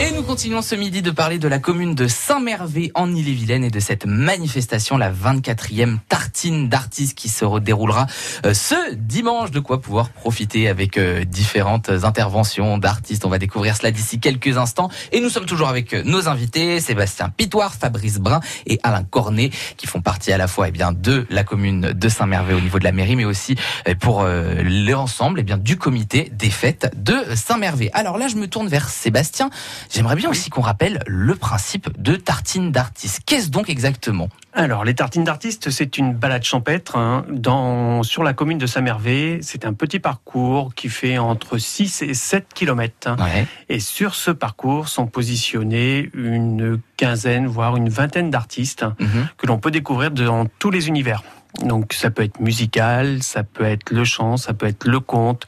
Et 0.00 0.10
nous 0.10 0.24
continuons 0.24 0.60
ce 0.60 0.74
midi 0.74 1.02
de 1.02 1.12
parler 1.12 1.38
de 1.38 1.46
la 1.46 1.60
commune 1.60 1.94
de 1.94 2.08
Saint-Mervé 2.08 2.90
en 2.94 3.14
Ille-et-Vilaine 3.14 3.62
et 3.62 3.70
de 3.70 3.78
cette 3.78 4.06
manifestation, 4.06 4.98
la 4.98 5.12
24e 5.12 5.98
tartine 6.08 6.68
d'artistes 6.68 7.16
qui 7.16 7.28
se 7.28 7.60
déroulera 7.60 8.08
euh, 8.44 8.54
ce 8.54 8.94
dimanche. 8.94 9.52
De 9.52 9.60
quoi 9.60 9.80
pouvoir 9.80 10.10
profiter 10.10 10.68
avec 10.68 10.98
euh, 10.98 11.24
différentes 11.24 11.90
interventions 11.90 12.76
d'artistes. 12.76 13.24
On 13.24 13.28
va 13.28 13.38
découvrir 13.38 13.76
cela 13.76 13.92
d'ici 13.92 14.18
quelques 14.18 14.58
instants. 14.58 14.90
Et 15.12 15.20
nous 15.20 15.28
sommes 15.28 15.46
toujours 15.46 15.68
avec 15.68 15.94
euh, 15.94 16.02
nos 16.04 16.28
invités, 16.28 16.80
Sébastien 16.80 17.28
Pitoire, 17.28 17.72
Fabrice 17.72 18.18
Brun 18.18 18.40
et 18.66 18.80
Alain 18.82 19.04
Cornet, 19.04 19.50
qui 19.76 19.86
font 19.86 20.00
partie 20.00 20.32
à 20.32 20.38
la 20.38 20.48
fois 20.48 20.68
eh 20.68 20.72
bien, 20.72 20.90
de 20.90 21.24
la 21.30 21.44
commune 21.44 21.92
de 21.92 22.08
Saint-Mervé 22.08 22.54
au 22.54 22.60
niveau 22.60 22.80
de 22.80 22.84
la 22.84 22.92
mairie, 22.92 23.14
mais 23.14 23.24
aussi 23.24 23.54
pour 24.00 24.24
l'ensemble 24.24 25.40
eh 25.40 25.42
bien, 25.44 25.56
du 25.56 25.76
comité 25.76 26.30
des 26.32 26.50
fêtes 26.50 26.90
de 26.96 27.16
Saint-Mervé. 27.36 27.90
Alors 27.92 28.18
là, 28.18 28.26
je 28.26 28.36
me 28.36 28.48
tourne 28.48 28.66
vers 28.66 28.88
Sébastien. 28.88 29.50
J'aimerais 29.94 30.16
bien 30.16 30.28
aussi 30.28 30.50
qu'on 30.50 30.60
rappelle 30.60 30.98
le 31.06 31.34
principe 31.36 31.88
de 32.02 32.16
tartine 32.16 32.72
d'artiste. 32.72 33.22
Qu'est-ce 33.26 33.48
donc 33.50 33.68
exactement? 33.70 34.28
Alors, 34.52 34.84
les 34.84 34.94
tartines 34.94 35.24
d'artistes, 35.24 35.70
c'est 35.70 35.98
une 35.98 36.14
balade 36.14 36.42
champêtre 36.44 36.96
hein, 36.96 37.24
dans, 37.30 38.02
sur 38.02 38.22
la 38.24 38.32
commune 38.34 38.58
de 38.58 38.66
Saint-Mervé. 38.66 39.38
C'est 39.42 39.64
un 39.64 39.72
petit 39.72 40.00
parcours 40.00 40.74
qui 40.74 40.88
fait 40.88 41.18
entre 41.18 41.58
6 41.58 42.02
et 42.02 42.14
7 42.14 42.48
kilomètres. 42.54 43.14
Ouais. 43.20 43.46
Et 43.68 43.78
sur 43.80 44.14
ce 44.14 44.30
parcours 44.30 44.88
sont 44.88 45.06
positionnés 45.06 46.10
une 46.14 46.80
quinzaine, 46.96 47.46
voire 47.46 47.76
une 47.76 47.88
vingtaine 47.88 48.30
d'artistes 48.30 48.84
Mhm. 49.00 49.28
que 49.38 49.46
l'on 49.46 49.58
peut 49.58 49.70
découvrir 49.70 50.10
dans 50.10 50.46
tous 50.58 50.70
les 50.70 50.88
univers. 50.88 51.22
Donc 51.62 51.92
ça 51.92 52.10
peut 52.10 52.22
être 52.24 52.40
musical, 52.40 53.22
ça 53.22 53.42
peut 53.44 53.64
être 53.64 53.90
le 53.90 54.04
chant, 54.04 54.36
ça 54.36 54.54
peut 54.54 54.66
être 54.66 54.86
le 54.86 54.98
conte. 55.00 55.44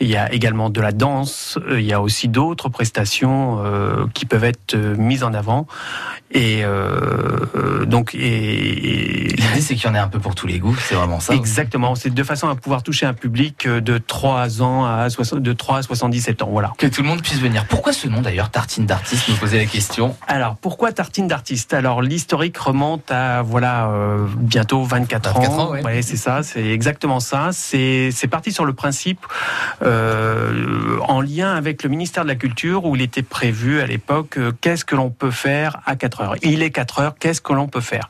Il 0.00 0.06
y 0.08 0.16
a 0.16 0.32
également 0.32 0.70
de 0.70 0.80
la 0.80 0.92
danse. 0.92 1.58
euh, 1.68 1.80
Il 1.80 1.86
y 1.86 1.92
a 1.92 2.00
aussi 2.00 2.28
d'autres 2.28 2.68
prestations 2.68 3.60
euh, 3.64 4.06
qui 4.14 4.24
peuvent 4.24 4.44
être 4.44 4.74
euh, 4.74 4.94
mises 4.96 5.24
en 5.24 5.34
avant. 5.34 5.66
Et 6.30 6.60
euh, 6.62 7.84
donc 7.86 8.14
et, 8.14 8.18
et- 8.18 9.28
L'idée, 9.38 9.60
c'est 9.60 9.74
qu'il 9.74 9.86
y 9.86 9.88
en 9.88 9.94
ait 9.94 9.98
un 9.98 10.08
peu 10.08 10.18
pour 10.18 10.34
tous 10.34 10.46
les 10.46 10.58
goûts. 10.58 10.76
C'est 10.80 10.94
vraiment 10.94 11.20
ça. 11.20 11.34
exactement, 11.34 11.94
c'est 11.94 12.10
de 12.12 12.22
façon 12.22 12.48
à 12.48 12.54
pouvoir 12.54 12.82
toucher 12.82 13.06
un 13.06 13.14
public 13.14 13.66
de 13.66 13.98
3 13.98 14.62
ans 14.62 14.84
à 14.84 15.08
60, 15.10 15.40
de 15.40 15.52
3 15.52 15.78
à 15.78 15.82
77 15.82 16.42
ans. 16.42 16.48
Voilà. 16.50 16.72
Que 16.78 16.86
tout 16.86 17.02
le 17.02 17.08
monde 17.08 17.22
puisse 17.22 17.40
venir. 17.40 17.64
Pourquoi 17.66 17.92
ce 17.92 18.08
nom 18.08 18.20
d'ailleurs, 18.20 18.50
tartine 18.50 18.84
d'artiste 18.86 19.28
Nous 19.28 19.36
poser 19.36 19.58
la 19.58 19.66
question? 19.66 20.16
Alors, 20.26 20.56
pourquoi 20.56 20.92
tartine 20.92 21.26
d'artiste? 21.28 21.72
Alors, 21.72 22.02
l'historique 22.02 22.58
remonte 22.58 23.10
à 23.10 23.42
voilà 23.42 23.88
euh, 23.88 24.26
bientôt 24.36 24.82
24, 24.84 25.34
24 25.34 25.36
ans. 25.47 25.47
Ans, 25.50 25.70
ouais. 25.72 26.02
c'est 26.02 26.16
ça, 26.16 26.42
c'est 26.42 26.66
exactement 26.66 27.20
ça. 27.20 27.50
C'est 27.52 28.12
parti 28.30 28.52
sur 28.52 28.64
le 28.64 28.72
principe 28.72 29.26
euh, 29.82 30.98
en 31.06 31.20
lien 31.20 31.54
avec 31.54 31.82
le 31.82 31.88
ministère 31.88 32.22
de 32.24 32.28
la 32.28 32.34
Culture 32.36 32.84
où 32.84 32.96
il 32.96 33.02
était 33.02 33.22
prévu 33.22 33.80
à 33.80 33.86
l'époque 33.86 34.36
euh, 34.38 34.52
qu'est-ce 34.60 34.84
que 34.84 34.94
l'on 34.96 35.10
peut 35.10 35.30
faire 35.30 35.78
à 35.86 35.96
4 35.96 36.20
heures. 36.20 36.34
Il 36.42 36.62
est 36.62 36.70
4 36.70 37.00
heures, 37.00 37.14
qu'est-ce 37.18 37.40
que 37.40 37.52
l'on 37.52 37.68
peut 37.68 37.80
faire? 37.80 38.08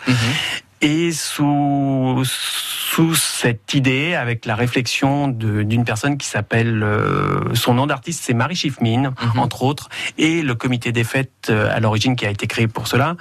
Et 0.80 1.10
sous, 1.10 2.22
sous 2.24 3.14
cette 3.16 3.74
idée, 3.74 4.14
avec 4.14 4.46
la 4.46 4.54
réflexion 4.54 5.26
de- 5.26 5.64
d'une 5.64 5.84
personne 5.84 6.16
qui 6.16 6.28
s'appelle, 6.28 6.84
euh, 6.84 7.52
son 7.54 7.74
nom 7.74 7.86
d'artiste 7.88 8.22
c'est 8.24 8.32
Marie 8.32 8.54
Schiffmin, 8.54 9.12
Mhm. 9.34 9.38
entre 9.40 9.64
autres, 9.64 9.88
et 10.18 10.40
le 10.42 10.54
comité 10.54 10.92
des 10.92 11.02
fêtes 11.02 11.48
euh, 11.50 11.68
à 11.74 11.80
l'origine 11.80 12.14
qui 12.14 12.26
a 12.26 12.30
été 12.30 12.46
créé 12.46 12.68
pour 12.68 12.86
cela, 12.86 13.16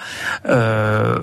euh, 0.48 1.18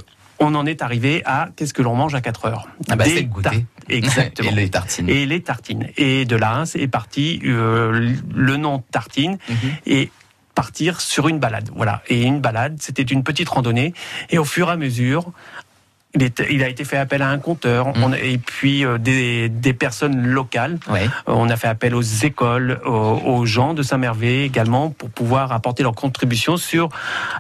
on 0.44 0.54
en 0.54 0.66
est 0.66 0.82
arrivé 0.82 1.22
à 1.24 1.48
qu'est-ce 1.56 1.74
que 1.74 1.82
l'on 1.82 1.94
mange 1.94 2.14
à 2.14 2.20
4 2.20 2.44
heures? 2.46 2.68
Ah 2.88 2.96
bah, 2.96 3.04
Des 3.04 3.14
c'est 3.16 3.24
goûter. 3.24 3.66
Exactement. 3.88 4.50
Et 4.52 4.54
les 4.54 4.70
tartines. 4.70 5.08
Et 5.08 5.26
les 5.26 5.42
tartines. 5.42 5.88
Et 5.96 6.24
de 6.24 6.36
là 6.36 6.64
est 6.74 6.88
parti 6.88 7.40
euh, 7.44 8.14
le 8.34 8.56
nom 8.56 8.82
tartine 8.90 9.38
Mhm. 9.48 9.56
et 9.86 10.10
partir 10.54 11.00
sur 11.00 11.26
une 11.28 11.40
balade. 11.40 11.70
Voilà. 11.74 12.02
Et 12.08 12.22
une 12.22 12.40
balade, 12.40 12.76
c'était 12.80 13.02
une 13.02 13.24
petite 13.24 13.48
randonnée. 13.48 13.92
Et 14.30 14.38
au 14.38 14.44
fur 14.44 14.68
et 14.68 14.72
à 14.72 14.76
mesure, 14.76 15.32
il, 16.14 16.22
est- 16.22 16.42
il 16.50 16.62
a 16.62 16.68
été 16.68 16.84
fait 16.84 16.96
appel 16.96 17.22
à 17.22 17.28
un 17.28 17.38
compteur 17.38 17.88
on- 17.96 18.12
et 18.12 18.38
puis 18.38 18.84
euh, 18.84 18.98
des, 18.98 19.48
des 19.48 19.72
personnes 19.74 20.26
locales. 20.26 20.78
Ouais. 20.88 21.04
Euh, 21.28 21.32
On 21.34 21.48
a 21.50 21.56
fait 21.56 21.68
appel 21.68 21.94
aux 21.94 22.02
écoles, 22.02 22.80
aux, 22.86 22.90
aux 22.90 23.46
gens 23.46 23.74
de 23.74 23.82
Saint-Mervé 23.82 24.44
également 24.44 24.90
pour 24.90 25.10
pouvoir 25.10 25.52
apporter 25.52 25.82
leur 25.82 25.94
contribution 25.94 26.56
sur 26.56 26.88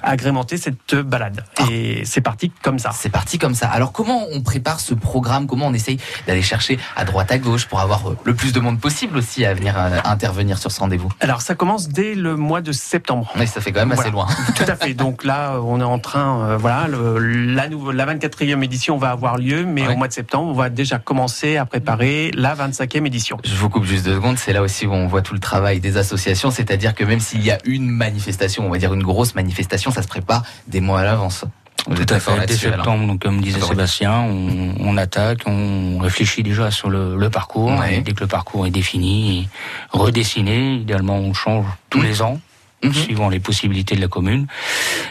agrémenter 0.02 0.56
cette 0.56 0.94
balade. 0.94 1.44
Ah. 1.58 1.64
Et 1.70 2.02
c'est 2.04 2.20
parti 2.20 2.50
comme 2.62 2.78
ça. 2.78 2.90
C'est 2.92 3.08
parti 3.10 3.38
comme 3.38 3.54
ça. 3.54 3.68
Alors 3.68 3.92
comment 3.92 4.22
on 4.32 4.40
prépare 4.42 4.80
ce 4.80 4.94
programme? 4.94 5.46
Comment 5.46 5.66
on 5.66 5.74
essaye 5.74 5.98
d'aller 6.26 6.42
chercher 6.42 6.78
à 6.96 7.04
droite 7.04 7.30
à 7.32 7.38
gauche 7.38 7.66
pour 7.66 7.80
avoir 7.80 8.10
euh, 8.10 8.16
le 8.24 8.34
plus 8.34 8.52
de 8.52 8.60
monde 8.60 8.80
possible 8.80 9.16
aussi 9.18 9.44
à 9.44 9.54
venir 9.54 9.76
intervenir 10.04 10.58
sur 10.58 10.70
ce 10.70 10.80
rendez-vous? 10.80 11.10
Alors 11.20 11.40
ça 11.42 11.54
commence 11.54 11.88
dès 11.88 12.14
le 12.14 12.36
mois 12.36 12.60
de 12.60 12.72
septembre. 12.72 13.32
Oui, 13.38 13.46
ça 13.46 13.60
fait 13.60 13.72
quand 13.72 13.86
même 13.86 13.92
assez 13.98 14.10
loin. 14.10 14.26
Tout 14.56 14.64
à 14.66 14.76
fait. 14.76 14.94
Donc 14.94 15.24
là, 15.24 15.58
on 15.62 15.80
est 15.80 15.84
en 15.84 15.98
train, 15.98 16.40
euh, 16.44 16.56
voilà, 16.56 16.86
le- 16.88 17.18
la, 17.18 17.66
la 17.68 18.06
24e 18.14 18.62
édition 18.64 18.96
va 18.96 19.10
avoir 19.10 19.36
lieu, 19.38 19.64
mais 19.64 19.86
Ouais. 19.86 19.94
au 19.94 19.96
mois 19.96 20.08
de 20.08 20.12
septembre, 20.12 20.48
on 20.50 20.54
va 20.54 20.70
déjà 20.70 20.98
commencer 20.98 21.56
à 21.56 21.64
préparer 21.66 22.30
la 22.34 22.54
25e 22.54 23.06
édition. 23.06 23.36
Je 23.44 23.54
vous 23.54 23.68
coupe 23.68 23.84
juste 23.84 24.04
deux 24.04 24.14
secondes. 24.14 24.38
C'est 24.38 24.52
là 24.52 24.62
aussi 24.62 24.86
où 24.86 24.92
on 24.92 25.06
voit 25.06 25.22
tout 25.22 25.34
le 25.34 25.40
travail 25.40 25.78
des 25.80 25.96
associations. 25.96 26.50
C'est-à-dire 26.50 26.94
que 26.94 27.04
même 27.04 27.20
s'il 27.20 27.42
y 27.44 27.50
a 27.50 27.58
une 27.64 27.88
manifestation, 27.88 28.66
on 28.66 28.70
va 28.70 28.78
dire 28.78 28.92
une 28.94 29.02
grosse 29.02 29.34
manifestation, 29.34 29.90
ça 29.92 30.02
se 30.02 30.08
prépare 30.08 30.42
des 30.66 30.80
mois 30.80 31.00
à 31.00 31.04
l'avance. 31.04 31.44
Vous 31.86 31.96
Tout 32.02 32.14
à 32.14 32.18
fait. 32.18 32.46
Dès 32.46 32.56
septembre, 32.56 33.06
donc 33.06 33.20
comme 33.22 33.42
disait. 33.42 33.60
Sébastien, 33.60 34.12
on, 34.20 34.74
on 34.80 34.96
attaque, 34.96 35.40
on 35.44 35.98
réfléchit 35.98 36.42
déjà 36.42 36.70
sur 36.70 36.88
le, 36.88 37.16
le 37.18 37.28
parcours. 37.30 37.78
Ouais. 37.78 37.96
Et 37.96 38.00
dès 38.00 38.12
que 38.12 38.20
le 38.20 38.26
parcours 38.26 38.66
est 38.66 38.70
défini, 38.70 39.48
redessiné, 39.90 40.76
idéalement 40.76 41.16
on 41.18 41.32
change 41.34 41.66
tous 41.90 41.98
Mhm. 41.98 42.04
les 42.06 42.22
ans. 42.22 42.40
Mhm. 42.82 42.92
suivant 42.92 43.28
les 43.30 43.40
possibilités 43.40 43.96
de 43.96 44.02
la 44.02 44.08
commune. 44.08 44.46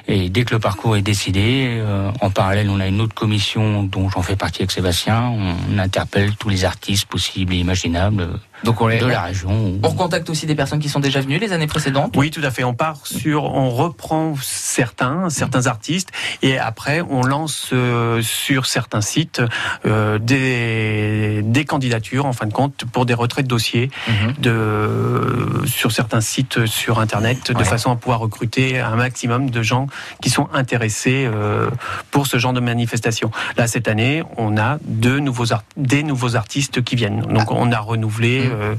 Et 0.07 0.29
dès 0.29 0.43
que 0.43 0.53
le 0.53 0.59
parcours 0.59 0.97
est 0.97 1.01
décidé, 1.01 1.67
euh, 1.79 2.11
en 2.21 2.29
parallèle, 2.29 2.69
on 2.69 2.79
a 2.79 2.87
une 2.87 2.99
autre 2.99 3.13
commission 3.15 3.83
dont 3.83 4.09
j'en 4.09 4.21
fais 4.21 4.35
partie 4.35 4.61
avec 4.61 4.71
Sébastien. 4.71 5.31
On 5.71 5.77
interpelle 5.79 6.35
tous 6.35 6.49
les 6.49 6.65
artistes 6.65 7.05
possibles 7.05 7.53
et 7.53 7.57
imaginables 7.57 8.21
euh, 8.21 8.27
Donc 8.65 8.81
on, 8.81 8.87
les- 8.87 8.97
de 8.97 9.05
la 9.05 9.21
région. 9.21 9.79
on 9.81 9.87
recontacte 9.87 10.29
aussi 10.29 10.45
des 10.45 10.55
personnes 10.55 10.79
qui 10.79 10.89
sont 10.89 10.99
déjà 10.99 11.21
venues 11.21 11.37
les 11.39 11.53
années 11.53 11.67
précédentes. 11.67 12.15
Oui, 12.17 12.31
tout 12.31 12.41
à 12.43 12.51
fait. 12.51 12.63
On 12.65 12.73
part 12.73 13.05
sur, 13.07 13.45
on 13.45 13.69
reprend 13.69 14.35
certains, 14.41 15.29
certains 15.29 15.67
artistes, 15.67 16.09
et 16.41 16.57
après 16.57 17.01
on 17.01 17.23
lance 17.23 17.69
euh, 17.71 18.21
sur 18.21 18.65
certains 18.65 19.01
sites 19.01 19.41
euh, 19.85 20.19
des, 20.19 21.41
des 21.43 21.65
candidatures, 21.65 22.25
en 22.25 22.33
fin 22.33 22.45
de 22.45 22.53
compte, 22.53 22.83
pour 22.91 23.05
des 23.05 23.13
retraits 23.13 23.45
de 23.45 23.49
dossiers 23.49 23.89
Mhm. 24.07 24.33
de, 24.39 25.61
sur 25.65 25.91
certains 25.91 26.21
sites 26.21 26.65
sur 26.65 26.99
Internet, 26.99 27.51
de 27.51 27.57
Ouais. 27.57 27.63
façon 27.63 27.91
à 27.91 27.95
pouvoir 27.95 28.19
recruter 28.19 28.79
un 28.79 28.95
maximum 28.95 29.49
de 29.49 29.61
gens 29.61 29.87
qui 30.21 30.29
sont 30.29 30.47
intéressés 30.53 31.25
euh, 31.31 31.69
pour 32.11 32.27
ce 32.27 32.37
genre 32.37 32.53
de 32.53 32.59
manifestation. 32.59 33.31
Là, 33.57 33.67
cette 33.67 33.87
année, 33.87 34.23
on 34.37 34.57
a 34.57 34.77
deux 34.85 35.19
nouveaux 35.19 35.45
des 35.77 36.03
nouveaux 36.03 36.35
artistes 36.35 36.83
qui 36.83 36.95
viennent. 36.95 37.21
Donc, 37.21 37.51
on 37.51 37.71
a 37.71 37.79
renouvelé 37.79 38.41
Mhm. 38.41 38.51
euh, 38.53 38.75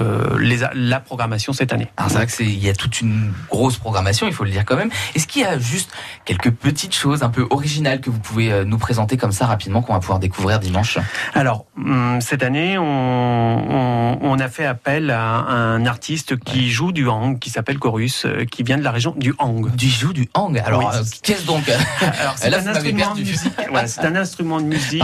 euh, 0.00 0.38
les 0.40 0.56
la 0.74 1.00
programmation 1.00 1.52
cette 1.52 1.72
année. 1.72 1.88
Alors 1.96 2.10
c'est 2.10 2.16
vrai 2.16 2.26
que 2.26 2.32
c'est 2.32 2.44
il 2.44 2.62
y 2.64 2.68
a 2.68 2.74
toute 2.74 3.00
une 3.00 3.32
grosse 3.50 3.76
programmation, 3.78 4.26
il 4.26 4.32
faut 4.32 4.44
le 4.44 4.50
dire 4.50 4.64
quand 4.64 4.76
même. 4.76 4.90
Est-ce 5.14 5.26
qu'il 5.26 5.42
y 5.42 5.44
a 5.44 5.58
juste 5.58 5.90
quelques 6.24 6.50
petites 6.50 6.94
choses 6.94 7.22
un 7.22 7.28
peu 7.30 7.46
originales 7.50 8.00
que 8.00 8.10
vous 8.10 8.18
pouvez 8.18 8.64
nous 8.64 8.78
présenter 8.78 9.16
comme 9.16 9.32
ça 9.32 9.46
rapidement 9.46 9.82
qu'on 9.82 9.92
va 9.92 10.00
pouvoir 10.00 10.18
découvrir 10.18 10.58
dimanche? 10.60 10.98
Alors, 11.34 11.66
hum, 11.76 12.20
cette 12.20 12.42
année, 12.42 12.78
on, 12.78 12.84
on- 12.84 14.18
on 14.22 14.38
a 14.38 14.48
fait 14.48 14.64
appel 14.66 15.10
à 15.10 15.22
un 15.36 15.84
artiste 15.86 16.36
qui 16.38 16.70
joue 16.70 16.92
du 16.92 17.08
hang, 17.08 17.38
qui 17.38 17.50
s'appelle 17.50 17.78
Chorus, 17.78 18.26
qui 18.50 18.62
vient 18.62 18.78
de 18.78 18.82
la 18.82 18.90
région 18.90 19.14
du 19.16 19.34
hang. 19.38 19.70
Du 19.74 19.88
joue 19.88 20.12
du 20.12 20.28
hang. 20.34 20.55
Alors 20.60 20.80
Oui. 20.80 20.86
euh, 20.94 21.02
qu'est-ce 21.22 21.44
donc 21.46 21.64
c'est 22.36 22.54
un 22.54 22.66
instrument 22.66 23.14
de 23.14 23.20
musique. 23.20 23.52
Voilà, 23.70 23.86
c'est 23.88 24.04
un 24.04 24.16
instrument 24.16 24.60
de 24.60 24.66
musique. 24.66 25.02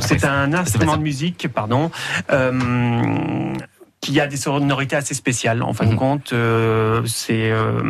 C'est 0.00 0.24
un 0.24 0.52
instrument 0.54 0.96
de 0.96 1.02
musique, 1.02 1.48
pardon, 1.52 1.90
euh, 2.30 3.52
qui 4.00 4.20
a 4.20 4.26
des 4.26 4.36
sonorités 4.36 4.96
assez 4.96 5.14
spéciales. 5.14 5.62
En 5.62 5.72
fin 5.72 5.86
de 5.86 5.92
Mhm. 5.92 5.96
compte, 5.96 6.32
euh, 6.34 7.00
c'est 7.06 7.50
euh, 7.50 7.80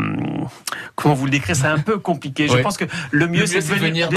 comment 0.94 1.14
vous 1.14 1.24
le 1.24 1.30
décrire, 1.32 1.56
c'est 1.56 1.66
un 1.66 1.78
peu 1.80 1.98
compliqué. 1.98 2.46
Je 2.46 2.56
pense 2.58 2.76
que 2.76 2.84
le 3.10 3.26
mieux, 3.26 3.40
mieux, 3.40 3.46
c'est 3.46 3.58
de 3.58 3.64
venir, 3.74 4.08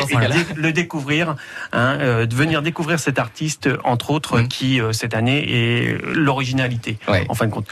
le 0.55 0.71
découvrir, 0.71 1.35
hein, 1.73 1.97
euh, 1.99 2.25
de 2.27 2.35
venir 2.35 2.61
découvrir 2.61 2.99
cet 2.99 3.17
artiste, 3.17 3.67
entre 3.83 4.11
autres, 4.11 4.39
Mhm. 4.41 4.47
qui 4.47 4.79
cette 4.91 5.15
année 5.15 5.43
est 5.49 5.97
l'originalité. 6.13 6.99
En 7.29 7.33
fin 7.33 7.47
de 7.47 7.51
compte, 7.51 7.67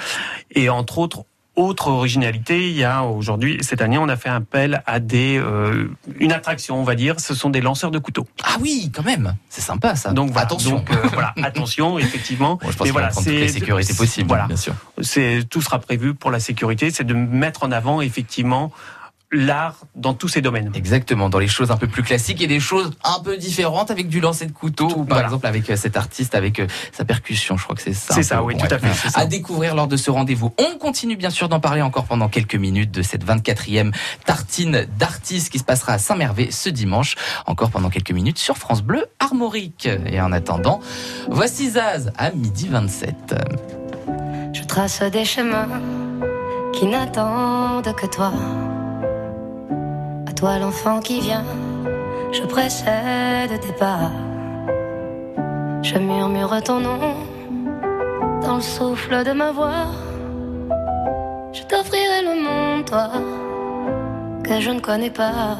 et 0.51 0.69
entre 0.69 0.97
autres. 0.97 1.25
Autre 1.55 1.87
originalité, 1.87 2.69
il 2.69 2.75
y 2.75 2.83
a 2.83 3.03
aujourd'hui, 3.03 3.59
cette 3.61 3.81
année, 3.81 3.97
on 3.97 4.09
a 4.09 4.17
fait 4.17 4.27
appel 4.29 4.83
à 4.85 4.99
des, 4.99 5.37
euh, 5.37 5.87
une 6.19 6.33
attraction, 6.33 6.77
on 6.77 6.83
va 6.83 6.95
dire, 6.95 7.19
ce 7.21 7.33
sont 7.33 7.49
des 7.49 7.61
lanceurs 7.61 7.91
de 7.91 7.99
couteaux. 7.99 8.27
Ah 8.43 8.57
oui, 8.59 8.91
quand 8.93 9.03
même. 9.03 9.35
C'est 9.47 9.61
sympa 9.61 9.95
ça. 9.95 10.11
Donc 10.11 10.31
voilà, 10.31 10.47
attention. 10.47 10.77
donc, 10.77 10.91
euh, 10.91 10.95
voilà, 11.13 11.33
attention, 11.43 11.97
effectivement. 11.97 12.59
Bon, 12.61 12.69
je 12.71 12.75
pense 12.75 12.87
Mais 12.87 12.91
voilà, 12.91 13.09
les 13.25 13.47
sécurités 13.47 13.93
possibles, 13.93 14.27
Voilà, 14.27 14.47
bien 14.47 14.57
sûr. 14.57 14.73
c'est 15.01 15.47
tout 15.49 15.61
sera 15.61 15.79
prévu 15.79 16.13
pour 16.13 16.29
la 16.29 16.41
sécurité, 16.41 16.91
c'est 16.91 17.05
de 17.05 17.13
mettre 17.13 17.63
en 17.63 17.71
avant 17.71 18.01
effectivement 18.01 18.71
l'art 19.31 19.77
dans 19.95 20.13
tous 20.13 20.27
ses 20.27 20.41
domaines. 20.41 20.71
Exactement, 20.75 21.29
dans 21.29 21.39
les 21.39 21.47
choses 21.47 21.71
un 21.71 21.77
peu 21.77 21.87
plus 21.87 22.03
classiques 22.03 22.41
et 22.41 22.47
des 22.47 22.59
choses 22.59 22.91
un 23.03 23.19
peu 23.21 23.37
différentes 23.37 23.91
avec 23.91 24.07
du 24.07 24.19
lancer 24.19 24.45
de 24.45 24.51
couteau 24.51 24.85
ou 24.85 25.03
par 25.03 25.17
Voilà. 25.17 25.23
exemple 25.25 25.47
avec 25.47 25.69
euh, 25.69 25.75
cet 25.75 25.97
artiste 25.97 26.35
avec 26.35 26.59
euh, 26.59 26.67
sa 26.91 27.05
percussion, 27.05 27.57
je 27.57 27.63
crois 27.63 27.75
que 27.75 27.81
c'est 27.81 27.93
ça. 27.93 28.13
C'est 28.13 28.23
ça, 28.23 28.43
oui, 28.43 28.55
tout 28.55 28.65
à 28.69 28.77
fait. 28.79 29.09
ça. 29.09 29.19
à 29.19 29.25
découvrir 29.25 29.75
lors 29.75 29.87
de 29.87 29.97
ce 29.97 30.11
rendez-vous. 30.11 30.53
On 30.57 30.77
continue 30.77 31.15
bien 31.15 31.29
sûr 31.29 31.49
d'en 31.49 31.59
parler 31.59 31.81
encore 31.81 32.05
pendant 32.05 32.29
quelques 32.29 32.55
minutes 32.55 32.91
de 32.91 33.01
cette 33.01 33.25
24e 33.25 33.93
tartine 34.25 34.85
d'artistes 34.99 35.51
qui 35.51 35.59
se 35.59 35.63
passera 35.63 35.93
à 35.93 35.97
Saint-Mervé 35.97 36.51
ce 36.51 36.69
dimanche, 36.69 37.15
encore 37.45 37.71
pendant 37.71 37.89
quelques 37.89 38.11
minutes 38.11 38.37
sur 38.39 38.57
France 38.57 38.81
Bleu 38.83 39.05
Armorique. 39.19 39.89
Et 40.05 40.21
en 40.21 40.31
attendant, 40.31 40.79
voici 41.29 41.71
Zaz 41.71 42.11
à 42.17 42.31
midi 42.31 42.67
27. 42.69 43.35
Je 44.53 44.63
trace 44.63 45.01
des 45.01 45.25
chemins 45.25 45.67
qui 46.73 46.85
n'attendent 46.85 47.93
que 47.95 48.05
toi. 48.07 48.31
Toi 50.35 50.59
l'enfant 50.59 50.99
qui 50.99 51.21
vient, 51.21 51.45
je 52.33 52.41
précède 52.41 53.57
tes 53.61 53.73
pas. 53.73 54.11
Je 55.81 55.97
murmure 55.97 56.61
ton 56.61 56.79
nom 56.81 56.99
dans 58.41 58.55
le 58.55 58.61
souffle 58.61 59.23
de 59.23 59.31
ma 59.31 59.51
voix. 59.51 59.85
Je 61.53 61.63
t'offrirai 61.63 62.21
le 62.23 62.35
monde, 62.43 62.85
toi, 62.85 63.09
que 64.43 64.59
je 64.59 64.71
ne 64.71 64.81
connais 64.81 65.09
pas. 65.09 65.57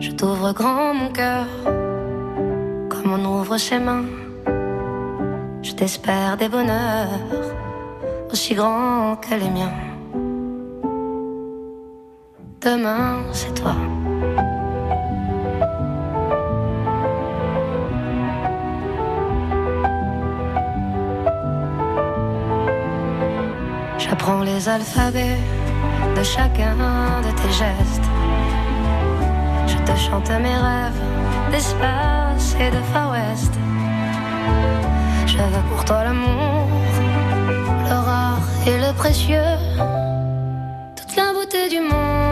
Je 0.00 0.10
t'ouvre 0.10 0.52
grand 0.52 0.92
mon 0.92 1.10
cœur, 1.12 1.46
comme 2.90 3.12
on 3.12 3.24
ouvre 3.24 3.56
ses 3.56 3.78
mains. 3.78 4.06
Je 5.62 5.72
t'espère 5.72 6.36
des 6.36 6.48
bonheurs 6.48 7.20
aussi 8.32 8.54
grands 8.54 9.16
que 9.16 9.34
les 9.34 9.50
miens. 9.50 9.91
Demain, 12.64 13.24
c'est 13.32 13.52
toi. 13.54 13.74
J'apprends 23.98 24.42
les 24.42 24.68
alphabets 24.68 25.38
de 26.16 26.22
chacun 26.22 26.76
de 27.24 27.30
tes 27.40 27.50
gestes. 27.50 28.08
Je 29.66 29.76
te 29.78 29.98
chante 29.98 30.30
mes 30.30 30.56
rêves 30.56 31.02
d'espace 31.50 32.54
et 32.60 32.70
de 32.70 32.80
Far 32.92 33.10
West. 33.10 33.54
Je 35.26 35.36
veux 35.38 35.64
pour 35.68 35.84
toi 35.84 36.04
l'amour, 36.04 36.68
le 37.88 37.94
rare 37.94 38.38
et 38.68 38.78
le 38.78 38.92
précieux, 38.94 39.56
toute 40.94 41.16
la 41.16 41.32
beauté 41.32 41.68
du 41.68 41.80
monde, 41.80 42.31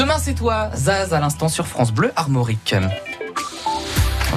Demain 0.00 0.16
c'est 0.18 0.32
toi, 0.32 0.70
Zaz 0.74 1.12
à 1.12 1.20
l'instant 1.20 1.50
sur 1.50 1.66
France 1.66 1.92
Bleu 1.92 2.10
Armorique. 2.16 2.74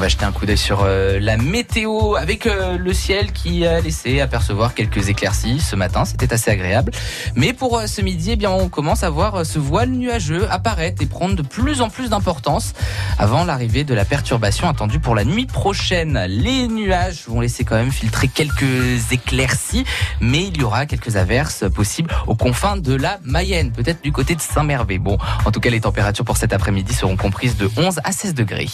Va 0.04 0.10
jeter 0.10 0.26
un 0.26 0.34
coup 0.34 0.46
d'œil 0.46 0.58
sur 0.58 0.82
euh, 0.84 1.18
la 1.22 1.38
météo 1.38 2.16
avec 2.16 2.46
euh, 2.46 2.78
le 2.78 2.94
ciel 2.94 3.32
qui 3.32 3.66
a 3.66 3.80
laissé 3.80 4.20
apercevoir 4.20 4.74
quelques 4.74 5.08
éclaircies 5.08 5.62
ce 5.62 5.78
matin. 5.78 6.04
C'était 6.04 6.34
assez 6.34 6.52
agréable. 6.52 6.92
Mais 7.36 7.54
pour 7.54 7.78
euh, 7.78 7.88
ce 7.88 8.02
midi, 8.02 8.32
eh 8.32 8.36
bien, 8.36 8.52
on 8.52 8.68
commence 8.68 9.04
à 9.04 9.10
voir 9.10 9.46
ce 9.46 9.60
voile 9.60 9.92
nuageux 9.92 10.46
apparaître 10.52 11.02
et 11.02 11.06
prendre 11.06 11.38
de 11.38 11.42
plus 11.42 11.80
en 11.80 11.90
plus 11.90 12.10
d'importance 12.10 12.74
avant 13.18 13.46
l'arrivée 13.46 13.86
de 13.86 13.94
la 13.94 14.04
perturbation 14.04 14.68
attendue 14.68 15.00
pour 15.00 15.16
la 15.16 15.24
nuit 15.24 15.46
prochaine. 15.46 16.26
Les 16.28 16.68
nuages 16.68 17.24
vont 17.30 17.40
laisser 17.40 17.64
quand 17.64 17.76
même 17.76 17.94
filtrer 17.94 18.28
quelques 18.28 19.14
éclaircies, 19.14 19.86
mais 20.20 20.44
il 20.44 20.58
y 20.58 20.64
aura 20.66 20.86
quelques 20.86 21.16
averses 21.16 21.64
possibles 21.74 22.14
aux 22.28 22.36
confins 22.36 22.76
de 22.76 22.94
la 22.94 23.20
Mayenne, 23.24 23.72
peut-être 23.72 24.04
du 24.04 24.12
côté 24.12 24.36
de 24.36 24.42
Saint-Mervé. 24.42 24.98
Bon, 24.98 25.18
en 25.46 25.52
tout 25.52 25.62
cas, 25.62 25.70
les 25.70 25.80
températures 25.80 26.26
pour 26.26 26.36
cet 26.36 26.52
après-midi 26.52 26.94
seront 26.94 27.16
comprises 27.16 27.56
de 27.56 27.70
11 27.78 28.02
à 28.04 28.12
16 28.12 28.34
degrés. 28.34 28.68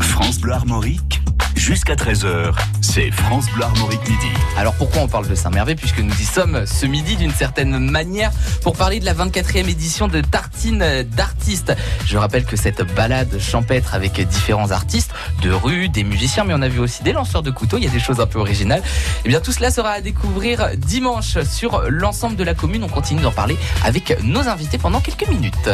France 0.00 0.40
Bleu 0.40 0.54
Armorique, 0.64 1.20
jusqu'à 1.56 1.94
13h, 1.94 2.54
c'est 2.80 3.10
France 3.10 3.44
Bleu 3.54 3.64
Armorique 3.64 4.00
midi. 4.08 4.28
Alors 4.56 4.72
pourquoi 4.72 5.02
on 5.02 5.08
parle 5.08 5.28
de 5.28 5.34
Saint-Mervé 5.34 5.74
Puisque 5.74 5.98
nous 5.98 6.14
y 6.18 6.24
sommes 6.24 6.64
ce 6.64 6.86
midi 6.86 7.16
d'une 7.16 7.34
certaine 7.34 7.78
manière 7.90 8.30
pour 8.62 8.74
parler 8.74 8.98
de 8.98 9.04
la 9.04 9.12
24e 9.12 9.68
édition 9.68 10.08
de 10.08 10.22
Tartine 10.22 11.02
d'artistes. 11.14 11.76
Je 12.06 12.16
rappelle 12.16 12.46
que 12.46 12.56
cette 12.56 12.82
balade 12.94 13.38
champêtre 13.38 13.94
avec 13.94 14.18
différents 14.26 14.70
artistes 14.70 15.10
de 15.42 15.50
rue, 15.50 15.90
des 15.90 16.02
musiciens, 16.02 16.44
mais 16.44 16.54
on 16.54 16.62
a 16.62 16.68
vu 16.68 16.78
aussi 16.78 17.02
des 17.02 17.12
lanceurs 17.12 17.42
de 17.42 17.50
couteaux, 17.50 17.76
il 17.76 17.84
y 17.84 17.88
a 17.88 17.90
des 17.90 18.00
choses 18.00 18.20
un 18.20 18.26
peu 18.26 18.38
originales. 18.38 18.82
Et 19.26 19.28
bien 19.28 19.40
tout 19.40 19.52
cela 19.52 19.70
sera 19.70 19.90
à 19.90 20.00
découvrir 20.00 20.70
dimanche 20.78 21.42
sur 21.42 21.82
l'ensemble 21.90 22.36
de 22.36 22.44
la 22.44 22.54
commune. 22.54 22.84
On 22.84 22.88
continue 22.88 23.20
d'en 23.20 23.32
parler 23.32 23.58
avec 23.84 24.16
nos 24.22 24.48
invités 24.48 24.78
pendant 24.78 25.00
quelques 25.00 25.28
minutes. 25.28 25.68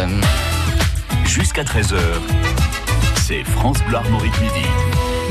Jusqu'à 1.26 1.62
13h, 1.62 1.94
c'est 3.30 3.44
France 3.44 3.78
Bleu 3.86 3.98
Armorique 3.98 4.40
midi. 4.40 4.66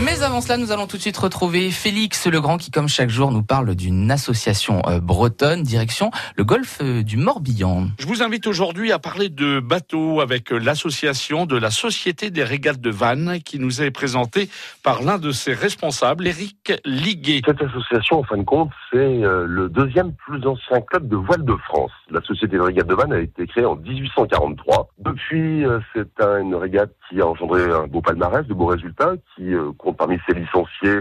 Mais 0.06 0.24
avant 0.24 0.40
cela, 0.40 0.58
nous 0.58 0.72
allons 0.72 0.88
tout 0.88 0.96
de 0.98 1.02
suite 1.02 1.18
retrouver 1.18 1.72
Félix 1.72 2.26
Legrand 2.28 2.58
qui, 2.58 2.72
comme 2.72 2.88
chaque 2.88 3.10
jour, 3.10 3.32
nous 3.32 3.44
parle 3.44 3.76
d'une 3.76 4.10
association 4.12 4.82
euh, 4.88 5.00
bretonne, 5.02 5.62
direction 5.64 6.10
le 6.38 6.44
golfe 6.46 6.80
euh, 6.82 7.04
du 7.04 7.18
Morbihan. 7.18 7.88
Je 8.00 8.08
vous 8.08 8.24
invite 8.24 8.48
aujourd'hui 8.48 8.92
à 8.94 9.00
parler 9.00 9.28
de 9.30 9.60
bateaux 9.60 10.22
avec 10.22 10.52
l'association 10.52 11.46
de 11.46 11.58
la 11.58 11.70
Société 11.70 12.30
des 12.32 12.44
régates 12.44 12.80
de 12.80 12.90
Vannes 12.90 13.40
qui 13.44 13.60
nous 13.60 13.82
est 13.82 13.92
présentée 13.92 14.50
par 14.84 15.02
l'un 15.04 15.18
de 15.18 15.32
ses 15.32 15.54
responsables, 15.54 16.28
Éric 16.28 16.74
Liguet. 16.86 17.42
Cette 17.46 17.62
association, 17.62 18.20
en 18.20 18.24
fin 18.24 18.38
de 18.38 18.44
compte, 18.44 18.72
c'est 18.92 18.98
euh, 18.98 19.46
le 19.48 19.68
deuxième 19.70 20.14
plus 20.14 20.46
ancien 20.48 20.80
club 20.82 21.10
de 21.10 21.18
voile 21.18 21.44
de 21.44 21.56
France. 21.68 21.92
La 22.10 22.22
Société 22.22 22.56
des 22.58 22.64
régates 22.64 22.88
de 22.88 22.96
Vannes 22.96 23.14
a 23.14 23.20
été 23.20 23.46
créée 23.48 23.66
en 23.66 23.76
1843. 23.76 24.90
Depuis, 25.00 25.66
euh, 25.66 25.80
c'est 25.94 26.10
un- 26.24 26.42
une 26.42 26.56
régate 26.56 26.92
qui 27.10 27.20
a 27.20 27.28
engendré 27.28 27.64
un 27.64 27.88
beau 27.88 28.02
palmarès, 28.02 28.46
de 28.48 28.54
beaux 28.54 28.68
résultats, 28.68 29.14
qui 29.36 29.54
euh, 29.54 29.72
parmi 29.94 30.18
ses 30.28 30.34
licenciés 30.34 31.00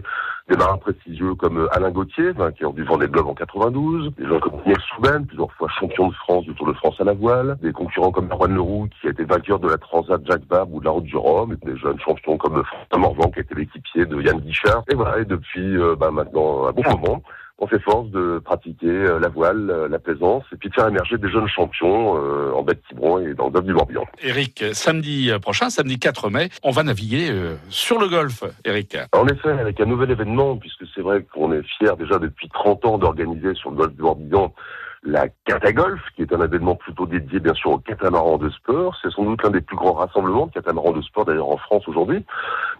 des 0.49 0.57
marins 0.57 0.79
prestigieux 0.79 1.35
comme 1.35 1.59
euh, 1.59 1.75
Alain 1.75 1.91
Gauthier, 1.91 2.33
vainqueur 2.33 2.73
du 2.73 2.83
Vendée 2.83 3.07
Globe 3.07 3.29
en 3.29 3.35
92, 3.35 4.15
des 4.17 4.27
gens 4.27 4.41
comme 4.41 4.55
Niels 4.65 4.81
Souben, 4.95 5.27
plusieurs 5.27 5.53
fois 5.53 5.69
champion 5.79 6.09
de 6.09 6.15
France 6.15 6.45
du 6.45 6.55
Tour 6.55 6.69
de 6.69 6.73
France 6.73 6.97
à 7.01 7.05
la 7.05 7.13
voile, 7.13 7.59
des 7.63 7.73
concurrents 7.73 8.11
comme 8.11 8.31
Erwan 8.31 8.55
Leroux, 8.55 8.89
qui 9.01 9.09
a 9.09 9.11
été 9.11 9.25
vainqueur 9.25 9.59
de 9.59 9.69
la 9.69 9.77
Transat 9.77 10.21
Jacques 10.27 10.49
Vabre 10.49 10.75
ou 10.75 10.81
de 10.81 10.87
la 10.87 10.91
Route 10.91 11.05
du 11.05 11.17
Rhum, 11.17 11.57
des 11.65 11.77
jeunes 11.77 12.01
champions 12.01 12.39
comme 12.39 12.63
François 12.65 12.99
Morvan, 12.99 13.31
qui 13.31 13.41
a 13.41 13.43
été 13.43 13.55
l'équipier 13.55 14.07
de 14.07 14.23
Yann 14.23 14.41
Guichard. 14.41 14.85
Et 14.91 14.95
voilà, 14.95 15.19
et 15.19 15.25
depuis 15.25 15.77
euh, 15.77 15.95
bah, 15.97 16.11
maintenant 16.11 16.67
un 16.67 16.73
bon 16.73 16.83
moment, 16.85 17.23
on 17.59 17.69
s'efforce 17.69 18.09
de 18.11 18.39
pratiquer 18.39 18.87
euh, 18.87 19.19
la 19.19 19.29
voile, 19.29 19.71
euh, 19.71 19.89
la 19.89 19.99
plaisance, 19.99 20.45
et 20.53 20.57
puis 20.57 20.69
de 20.69 20.75
faire 20.75 20.87
émerger 20.87 21.19
des 21.19 21.29
jeunes 21.29 21.49
champions 21.49 22.17
euh, 22.17 22.53
en 22.53 22.63
bête 22.63 22.81
Quiberon 22.89 23.19
et 23.19 23.35
dans 23.35 23.47
le 23.47 23.51
golfe 23.51 23.67
du 23.67 23.75
Morbihan. 23.75 24.05
Éric, 24.23 24.65
samedi 24.73 25.31
prochain, 25.43 25.69
samedi 25.69 25.99
4 25.99 26.31
mai, 26.31 26.51
on 26.63 26.71
va 26.71 26.85
naviguer 26.85 27.31
euh, 27.31 27.57
sur 27.69 27.99
le 27.99 28.09
golfe, 28.09 28.45
Éric. 28.65 28.97
En 29.13 29.27
effet, 29.27 29.51
avec 29.51 29.81
un 29.81 29.87
nouvel 29.87 30.11
événement, 30.11 30.57
puisque 30.57 30.85
c'est 30.95 31.03
vrai 31.03 31.25
qu'on 31.35 31.53
est 31.53 31.63
fiers 31.79 31.97
déjà 31.99 32.19
depuis 32.19 32.49
30 32.49 32.85
ans 32.85 32.99
d'organiser 32.99 33.55
sur 33.55 33.71
le 33.71 33.77
golfe 33.77 33.95
du 33.95 34.03
Morbihan 34.03 34.55
la 35.03 35.29
Catagolf, 35.45 36.01
qui 36.17 36.23
est 36.23 36.33
un 36.33 36.43
événement 36.43 36.75
plutôt 36.75 37.07
dédié 37.07 37.41
bien 37.41 37.55
sûr 37.55 37.73
aux 37.73 37.79
catamarans 37.79 38.39
de 38.39 38.51
sport. 38.51 38.97
C'est 39.01 39.11
sans 39.11 39.25
doute 39.25 39.43
l'un 39.43 39.51
des 39.51 39.61
plus 39.61 39.77
grands 39.77 39.93
rassemblements 39.93 40.47
de 40.47 40.53
catamarans 40.53 40.93
de 40.93 41.03
sport 41.03 41.25
d'ailleurs 41.25 41.49
en 41.49 41.57
France 41.57 41.87
aujourd'hui. 41.87 42.25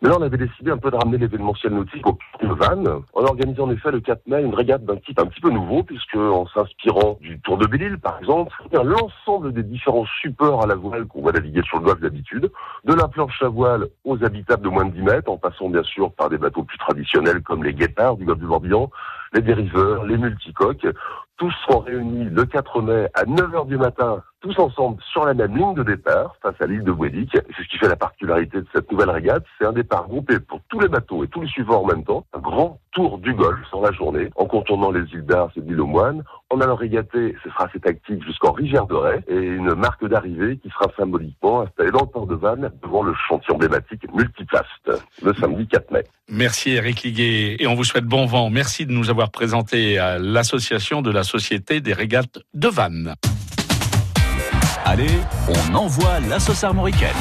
Mais 0.03 0.09
là, 0.09 0.17
on 0.19 0.23
avait 0.23 0.37
décidé 0.37 0.71
un 0.71 0.79
peu 0.79 0.91
de 0.91 0.97
ramener 0.97 1.19
l'événementiel 1.19 1.73
nautique 1.73 2.07
au 2.07 2.19
de 2.43 2.53
Vannes. 2.53 2.89
On 3.15 3.25
a 3.25 3.29
organisé 3.29 3.61
en 3.61 3.71
effet 3.71 3.91
le 3.91 4.01
4 4.01 4.27
mai 4.27 4.43
une 4.43 4.55
régate 4.55 4.85
d'un 4.85 4.97
type 4.97 5.19
un 5.21 5.27
petit 5.27 5.41
peu 5.41 5.51
nouveau, 5.51 5.83
puisque 5.83 6.17
en 6.17 6.47
s'inspirant 6.47 7.19
du 7.21 7.41
Tour 7.41 7.59
de 7.59 7.67
Belle-Île, 7.67 7.99
par 7.99 8.19
exemple, 8.19 8.53
l'ensemble 8.73 9.53
des 9.53 9.63
différents 9.63 10.07
supports 10.21 10.63
à 10.63 10.67
la 10.67 10.75
voile 10.75 11.07
qu'on 11.07 11.23
va 11.23 11.33
naviguer 11.33 11.63
sur 11.63 11.79
le 11.79 11.85
golfe 11.85 12.01
d'habitude, 12.01 12.51
de 12.85 12.95
la 12.95 13.09
planche 13.09 13.43
à 13.43 13.49
voile 13.49 13.87
aux 14.05 14.23
habitables 14.25 14.63
de 14.63 14.69
moins 14.69 14.85
de 14.85 14.93
10 14.93 15.03
mètres, 15.03 15.31
en 15.31 15.37
passant 15.37 15.69
bien 15.69 15.83
sûr 15.83 16.13
par 16.13 16.31
des 16.31 16.39
bateaux 16.39 16.63
plus 16.63 16.79
traditionnels 16.79 17.43
comme 17.43 17.65
les 17.65 17.75
guépards 17.75 18.17
du 18.17 18.25
golfe 18.25 18.39
du 18.39 18.47
Morbihan, 18.47 18.91
les 19.33 19.43
dériveurs, 19.43 20.05
les 20.05 20.17
multicoques. 20.17 20.87
Tous 21.39 21.53
seront 21.67 21.79
réunis 21.79 22.25
le 22.25 22.45
4 22.45 22.83
mai 22.83 23.09
à 23.15 23.25
9h 23.25 23.69
du 23.69 23.77
matin, 23.77 24.25
tous 24.41 24.59
ensemble 24.59 25.03
sur 25.13 25.25
la 25.25 25.35
même 25.35 25.57
ligne 25.57 25.75
de 25.75 25.83
départ, 25.83 26.37
face 26.43 26.55
à 26.61 26.67
l'île 26.67 26.85
de 26.85 26.93
Bouédic. 26.93 27.31
C'est 27.33 27.63
ce 27.63 27.69
qui 27.69 27.79
fait 27.79 27.89
la 27.89 27.97
particularité 27.97 28.59
de 28.59 28.67
cette 28.75 28.91
nouvelle 28.91 29.11
régate. 29.11 29.45
C'est 29.59 29.67
un 29.67 29.73
départ 29.73 30.07
groupé 30.07 30.39
pour 30.39 30.61
tous 30.69 30.81
les 30.81 30.89
bateaux 30.89 31.25
et 31.25 31.29
tous 31.29 31.43
les 31.43 31.49
suivants 31.49 31.83
en 31.83 31.87
même 31.87 32.05
temps. 32.05 32.25
Un 32.33 32.39
grand 32.39 32.81
tour 32.93 33.19
du 33.19 33.35
golfe 33.35 33.59
dans 33.73 33.81
la 33.81 33.93
journée, 33.93 34.31
en 34.37 34.47
contournant 34.47 34.91
les 34.91 35.03
îles 35.13 35.25
d'Ars 35.25 35.51
et 35.57 35.61
l'île 35.61 35.81
aux 35.81 35.87
Moines. 35.87 36.23
En 36.51 36.61
allant 36.61 36.77
régater, 36.77 37.37
ce 37.45 37.51
sera 37.51 37.67
assez 37.67 37.81
tactique 37.81 38.25
jusqu'en 38.25 38.53
Rivière 38.53 38.87
de 38.87 38.95
Ray 38.95 39.21
et 39.29 39.37
une 39.37 39.75
marque 39.75 40.07
d'arrivée 40.07 40.57
qui 40.57 40.71
sera 40.71 40.87
symboliquement 40.97 41.63
installée 41.63 41.91
dans 41.91 42.01
le 42.01 42.07
port 42.07 42.27
de 42.27 42.35
Vannes 42.35 42.71
devant 42.83 43.03
le 43.03 43.15
chantier 43.29 43.55
emblématique 43.55 44.03
Multiplast, 44.15 45.05
le 45.23 45.35
samedi 45.35 45.67
4 45.67 45.91
mai. 45.91 46.05
Merci 46.31 46.71
Éric 46.71 47.03
Liguet 47.03 47.57
et 47.59 47.67
on 47.67 47.75
vous 47.75 47.85
souhaite 47.85 48.07
bon 48.07 48.27
vent. 48.27 48.51
Merci 48.51 48.87
de 48.87 48.93
nous 48.93 49.11
avoir 49.11 49.31
présenté 49.31 49.97
l'association 50.21 51.03
de 51.03 51.11
la 51.11 51.23
Société 51.23 51.81
des 51.81 51.93
régates 51.93 52.39
de 52.55 52.69
Vannes. 52.69 53.15
Allez, 54.91 55.21
on 55.47 55.75
envoie 55.75 56.19
la 56.19 56.41
sauce 56.41 56.65
armoricaine. 56.65 57.13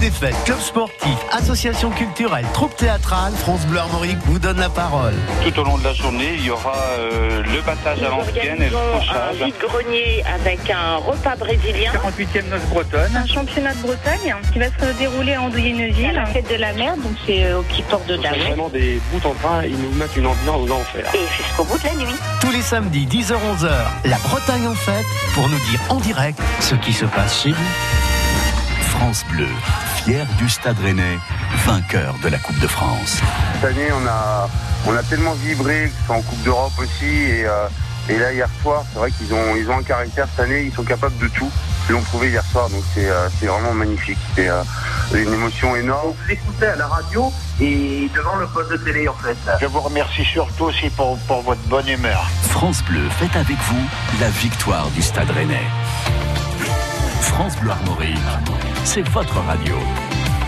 Des 0.00 0.10
fêtes, 0.10 0.34
club 0.46 0.58
sportif, 0.60 1.16
association 1.30 1.90
culturelle, 1.90 2.46
troupe 2.54 2.74
théâtrale, 2.76 3.32
France 3.34 3.66
Bleu 3.66 3.78
Armorique 3.80 4.16
vous 4.24 4.38
donne 4.38 4.58
la 4.58 4.70
parole. 4.70 5.12
Tout 5.44 5.60
au 5.60 5.64
long 5.64 5.76
de 5.76 5.84
la 5.84 5.92
journée, 5.92 6.36
il 6.38 6.46
y 6.46 6.50
aura 6.50 6.74
euh, 6.98 7.42
le 7.42 7.60
battage 7.60 8.02
à 8.02 8.08
l'ancienne 8.08 8.62
et 8.62 8.70
le 8.70 8.76
un 8.76 9.32
vide-grenier 9.44 10.24
avec 10.34 10.70
un 10.70 10.96
repas 10.96 11.36
brésilien. 11.36 11.92
48e 11.92 12.48
noce 12.48 12.62
bretonne. 12.70 13.14
Un 13.14 13.26
championnat 13.26 13.74
de 13.74 13.82
Bretagne 13.82 14.34
qui 14.52 14.58
va 14.58 14.66
se 14.66 14.98
dérouler 14.98 15.36
en 15.36 15.50
Douillet-Neuville. 15.50 16.12
La 16.14 16.26
fête 16.26 16.48
de 16.50 16.56
la 16.56 16.72
mer, 16.72 16.96
donc 16.96 17.12
c'est 17.26 17.44
euh, 17.44 17.58
au 17.58 17.62
petit 17.62 17.82
port 17.82 18.00
de 18.08 18.16
C'est 18.16 18.22
Darwin. 18.22 18.42
vraiment 18.46 18.68
des 18.70 19.00
bouts 19.12 19.28
en 19.28 19.34
train, 19.34 19.64
ils 19.64 19.76
nous 19.78 19.92
mettent 19.92 20.16
une 20.16 20.26
ambiance 20.26 20.60
aux 20.68 20.72
enfers. 20.72 21.14
Et 21.14 21.26
jusqu'au 21.36 21.64
bout 21.64 21.78
de 21.78 21.84
la 21.84 21.94
nuit. 21.94 22.14
Tous 22.40 22.50
les 22.50 22.62
samedis 22.62 23.06
10h-11h, 23.06 23.70
la 24.06 24.16
Bretagne 24.18 24.66
en 24.66 24.74
fête 24.74 25.06
pour 25.34 25.46
nous 25.50 25.58
dire 25.70 25.80
en 25.90 25.96
direct 25.96 26.40
ce 26.60 26.74
qui 26.76 26.94
se 26.94 27.04
passe 27.04 27.42
chez 27.42 27.50
vous. 27.50 27.70
France 28.98 29.24
Bleu, 29.30 29.46
fier 30.10 30.26
du 30.38 30.48
Stade 30.48 30.78
Rennais, 30.80 31.18
vainqueur 31.64 32.14
de 32.22 32.28
la 32.28 32.38
Coupe 32.38 32.58
de 32.58 32.66
France. 32.66 33.20
Cette 33.54 33.70
année, 33.70 33.88
on 33.92 34.06
a, 34.08 34.48
on 34.86 34.96
a 34.96 35.02
tellement 35.04 35.34
vibré, 35.34 35.92
en 36.08 36.20
Coupe 36.20 36.42
d'Europe 36.42 36.72
aussi. 36.78 37.04
Et, 37.04 37.44
euh, 37.44 37.68
et 38.08 38.18
là, 38.18 38.32
hier 38.32 38.48
soir, 38.60 38.82
c'est 38.92 38.98
vrai 38.98 39.10
qu'ils 39.12 39.32
ont, 39.32 39.54
ils 39.56 39.70
ont 39.70 39.78
un 39.78 39.82
caractère 39.84 40.26
cette 40.30 40.46
année, 40.46 40.64
ils 40.64 40.72
sont 40.72 40.82
capables 40.82 41.16
de 41.18 41.28
tout. 41.28 41.50
Ils 41.88 41.92
l'ont 41.92 42.02
prouvé 42.02 42.30
hier 42.30 42.44
soir, 42.44 42.68
donc 42.70 42.82
c'est 42.92 43.08
euh, 43.08 43.28
c'est 43.38 43.46
vraiment 43.46 43.72
magnifique. 43.72 44.18
C'est 44.34 44.48
euh, 44.48 44.62
une 45.14 45.32
émotion 45.32 45.76
énorme. 45.76 46.08
Vous 46.08 46.28
l'écoutez 46.28 46.66
à 46.66 46.76
la 46.76 46.88
radio 46.88 47.32
et 47.60 48.10
devant 48.14 48.36
le 48.36 48.46
poste 48.48 48.72
de 48.72 48.76
télé 48.78 49.06
en 49.06 49.14
fait. 49.14 49.36
Je 49.60 49.66
vous 49.66 49.80
remercie 49.80 50.24
surtout 50.24 50.64
aussi 50.64 50.90
pour, 50.90 51.18
pour 51.28 51.42
votre 51.42 51.62
bonne 51.68 51.88
humeur. 51.88 52.28
France 52.48 52.82
Bleu 52.84 53.08
fête 53.10 53.36
avec 53.36 53.56
vous 53.56 53.86
la 54.20 54.28
victoire 54.30 54.88
du 54.90 55.02
Stade 55.02 55.30
Rennais. 55.30 55.66
France 57.20 57.56
Bleu 57.60 57.70
Armorique, 57.70 58.16
c'est 58.84 59.06
votre 59.08 59.38
radio. 59.40 59.74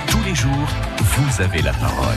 Tous 0.09 0.23
les 0.25 0.35
jours, 0.35 0.69
vous 0.99 1.43
avez 1.43 1.63
la 1.63 1.73
parole. 1.73 2.17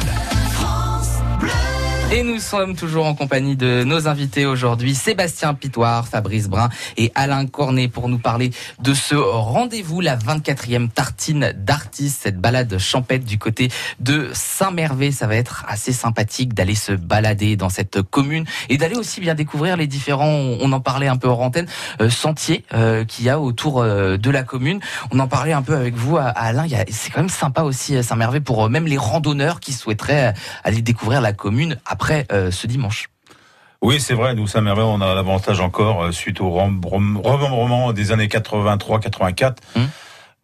Et 2.12 2.22
nous 2.22 2.40
sommes 2.40 2.76
toujours 2.76 3.08
en 3.08 3.16
compagnie 3.16 3.56
de 3.56 3.84
nos 3.84 4.08
invités 4.08 4.46
aujourd'hui, 4.46 4.94
Sébastien 4.94 5.56
Pitoire, 5.56 6.08
Fabrice 6.08 6.48
Brun 6.48 6.70
et 6.98 7.12
Alain 7.16 7.48
Cornet 7.48 7.88
pour 7.88 8.10
nous 8.10 8.20
parler 8.20 8.52
de 8.80 8.94
ce 8.94 9.16
rendez-vous, 9.16 10.02
la 10.02 10.16
24e 10.16 10.88
tartine 10.90 11.52
d'artistes, 11.58 12.20
cette 12.22 12.40
balade 12.40 12.78
champêtre 12.78 13.26
du 13.26 13.40
côté 13.40 13.70
de 14.00 14.30
Saint-Mervé. 14.34 15.12
Ça 15.12 15.26
va 15.26 15.36
être 15.36 15.66
assez 15.68 15.94
sympathique 15.94 16.54
d'aller 16.54 16.76
se 16.76 16.92
balader 16.92 17.56
dans 17.56 17.70
cette 17.70 18.04
commune 18.04 18.46
et 18.70 18.78
d'aller 18.78 18.96
aussi 18.96 19.20
bien 19.20 19.34
découvrir 19.34 19.76
les 19.76 19.88
différents, 19.88 20.30
on 20.30 20.72
en 20.72 20.80
parlait 20.82 21.08
un 21.08 21.18
peu 21.18 21.28
hors 21.28 21.42
antenne, 21.42 21.68
euh, 22.02 22.12
sentiers 22.12 22.64
euh, 22.74 23.04
qu'il 23.04 23.26
y 23.26 23.30
a 23.30 23.40
autour 23.40 23.82
euh, 23.82 24.18
de 24.18 24.30
la 24.30 24.44
commune. 24.44 24.80
On 25.12 25.20
en 25.20 25.28
parlait 25.28 25.54
un 25.54 25.64
peu 25.64 25.76
avec 25.76 25.96
vous, 25.96 26.18
Alain. 26.18 26.68
C'est 26.92 27.10
quand 27.10 27.22
même 27.22 27.30
sympa 27.30 27.64
aussi 27.64 28.02
Saint-Mervé 28.04 28.42
pour 28.42 28.70
même 28.70 28.86
les 28.86 28.98
randonneurs 28.98 29.60
qui 29.60 29.74
souhaiteraient 29.74 30.36
aller 30.64 30.84
découvrir 30.84 31.20
la 31.20 31.34
commune 31.34 31.78
après 31.96 32.26
euh, 32.34 32.52
ce 32.52 32.68
dimanche. 32.68 33.08
Oui, 33.82 34.00
c'est 34.02 34.14
vrai, 34.16 34.34
nous, 34.36 34.48
Saint-Mervé, 34.48 34.82
on 34.82 35.00
a 35.00 35.14
l'avantage 35.16 35.60
encore, 35.62 36.04
euh, 36.06 36.12
suite 36.12 36.42
au 36.42 36.50
rem- 36.50 36.82
rem- 36.84 37.18
remembrement 37.24 37.94
des 37.94 38.12
années 38.12 38.28
83-84. 38.28 39.56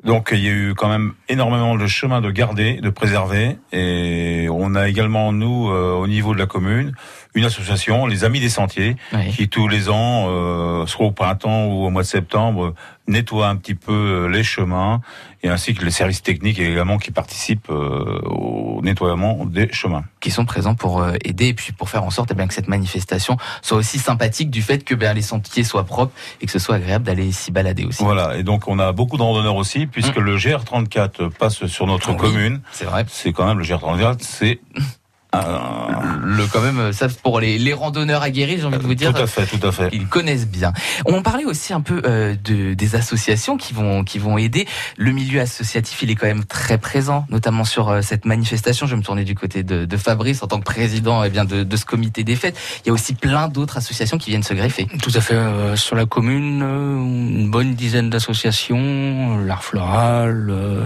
Donc, 0.04 0.30
il 0.32 0.40
y 0.40 0.48
a 0.48 0.52
eu 0.52 0.74
quand 0.76 0.88
même 0.90 1.14
énormément 1.30 1.76
de 1.76 1.86
chemin 1.88 2.22
de 2.22 2.32
garder, 2.32 2.82
de 2.82 2.90
préserver. 2.90 3.58
Et 3.72 4.48
on 4.50 4.74
a 4.76 4.88
également, 4.88 5.32
nous, 5.32 5.70
euh, 5.70 5.94
au 5.94 6.08
niveau 6.08 6.34
de 6.34 6.40
la 6.40 6.48
commune, 6.48 6.94
une 7.34 7.46
association, 7.46 8.06
les 8.08 8.24
Amis 8.24 8.40
des 8.40 8.50
Sentiers, 8.50 8.96
qui 9.36 9.48
tous 9.50 9.68
les 9.68 9.90
ans, 9.90 10.28
euh, 10.30 10.86
soit 10.86 11.06
au 11.06 11.12
printemps 11.12 11.66
ou 11.66 11.86
au 11.86 11.90
mois 11.90 12.02
de 12.02 12.08
septembre, 12.08 12.74
nettoie 13.08 13.48
un 13.48 13.56
petit 13.56 13.76
peu 13.76 13.94
euh, 13.94 14.28
les 14.28 14.44
chemins, 14.44 15.02
et 15.44 15.50
ainsi 15.50 15.74
que 15.74 15.84
les 15.84 15.92
services 15.92 16.22
techniques 16.22 16.60
également 16.60 16.98
qui 16.98 17.12
participent 17.12 17.70
euh, 17.70 18.20
au 18.26 18.82
nettoiement 18.84 19.46
des 19.46 19.72
chemins. 19.72 20.04
qui 20.20 20.32
sont 20.32 20.46
présents 20.46 20.76
pour 20.76 21.02
euh, 21.02 21.14
aider 21.24 21.48
et 21.48 21.54
puis 21.54 21.72
pour 21.72 21.90
faire 21.90 22.04
en 22.04 22.10
sorte 22.10 22.30
eh 22.32 22.36
bien, 22.36 22.48
que 22.48 22.54
cette 22.54 22.68
manifestation 22.68 23.38
soit 23.62 23.78
aussi 23.78 24.00
sympathique 24.00 24.50
du 24.50 24.62
fait 24.62 24.84
que 24.84 24.96
ben, 24.96 25.14
les 25.14 25.22
sentiers 25.22 25.64
soient 25.64 25.84
propres 25.84 26.14
et 26.42 26.46
que 26.46 26.52
ce 26.52 26.60
soit 26.60 26.76
agréable 26.76 27.06
d'aller 27.06 27.32
s'y 27.32 27.52
balader 27.52 27.86
aussi. 27.86 28.04
Voilà, 28.04 28.38
et 28.38 28.44
donc 28.44 28.68
on 28.68 28.80
a 28.80 28.92
beaucoup 28.92 29.18
de 29.18 29.24
randonneurs 29.24 29.56
aussi, 29.56 29.88
puisque 29.88 30.18
le 30.18 30.38
GR34 30.38 31.32
passe 31.32 31.66
sur 31.66 31.88
notre 31.88 32.10
Ah 32.10 32.14
oui, 32.14 32.18
commune. 32.18 32.62
C'est 32.72 32.86
vrai. 32.86 33.06
C'est 33.08 33.34
quand 33.34 33.46
même 33.46 33.60
le 33.60 33.66
GR34, 33.66 34.18
c'est 34.20 34.60
le 35.34 36.46
quand 36.52 36.62
même 36.62 36.92
ça 36.94 37.08
pour 37.24 37.40
les, 37.40 37.58
les 37.58 37.74
randonneurs 37.74 38.22
aguerris 38.22 38.58
j'ai 38.60 38.66
envie 38.66 38.78
de 38.78 38.84
vous 38.84 38.96
dire 38.96 39.14
Tout 39.14 39.22
à 39.22 39.28
fait, 39.28 39.46
tout 39.46 39.66
à 39.66 39.72
fait. 39.72 39.90
ils 39.94 40.08
connaissent 40.08 40.48
bien 40.48 40.74
on 41.06 41.22
parlait 41.24 41.46
aussi 41.46 41.74
un 41.74 41.82
peu 41.82 42.02
euh, 42.06 42.36
de 42.44 42.74
des 42.74 42.96
associations 42.96 43.58
qui 43.58 43.74
vont 43.74 44.04
qui 44.04 44.20
vont 44.20 44.38
aider 44.38 44.68
le 44.98 45.12
milieu 45.12 45.40
associatif 45.42 46.02
il 46.04 46.12
est 46.12 46.16
quand 46.16 46.28
même 46.28 46.44
très 46.46 46.78
présent 46.78 47.26
notamment 47.30 47.64
sur 47.64 47.90
euh, 47.90 48.02
cette 48.02 48.26
manifestation 48.26 48.86
je 48.88 48.92
vais 48.92 48.98
me 48.98 49.04
tourner 49.04 49.24
du 49.24 49.36
côté 49.36 49.64
de, 49.64 49.86
de 49.86 49.98
Fabrice 49.98 50.44
en 50.44 50.48
tant 50.48 50.60
que 50.60 50.66
président 50.66 51.24
eh 51.24 51.30
bien 51.30 51.46
de, 51.46 51.64
de 51.64 51.76
ce 51.78 51.86
comité 51.86 52.24
des 52.24 52.36
fêtes 52.36 52.58
il 52.84 52.88
y 52.88 52.90
a 52.92 52.94
aussi 52.94 53.14
plein 53.14 53.48
d'autres 53.48 53.78
associations 53.78 54.18
qui 54.18 54.30
viennent 54.32 54.44
se 54.44 54.54
greffer 54.54 54.88
Tout 55.02 55.12
à 55.16 55.22
fait. 55.22 55.34
euh, 55.36 55.76
sur 55.76 55.96
la 55.96 56.06
commune, 56.06 56.62
euh, 56.64 56.96
une 56.98 57.50
bonne 57.50 57.74
dizaine 57.76 58.10
d'associations, 58.10 59.40
euh, 59.40 59.46
l'art 59.46 59.64
floral, 59.64 60.48
euh, 60.50 60.86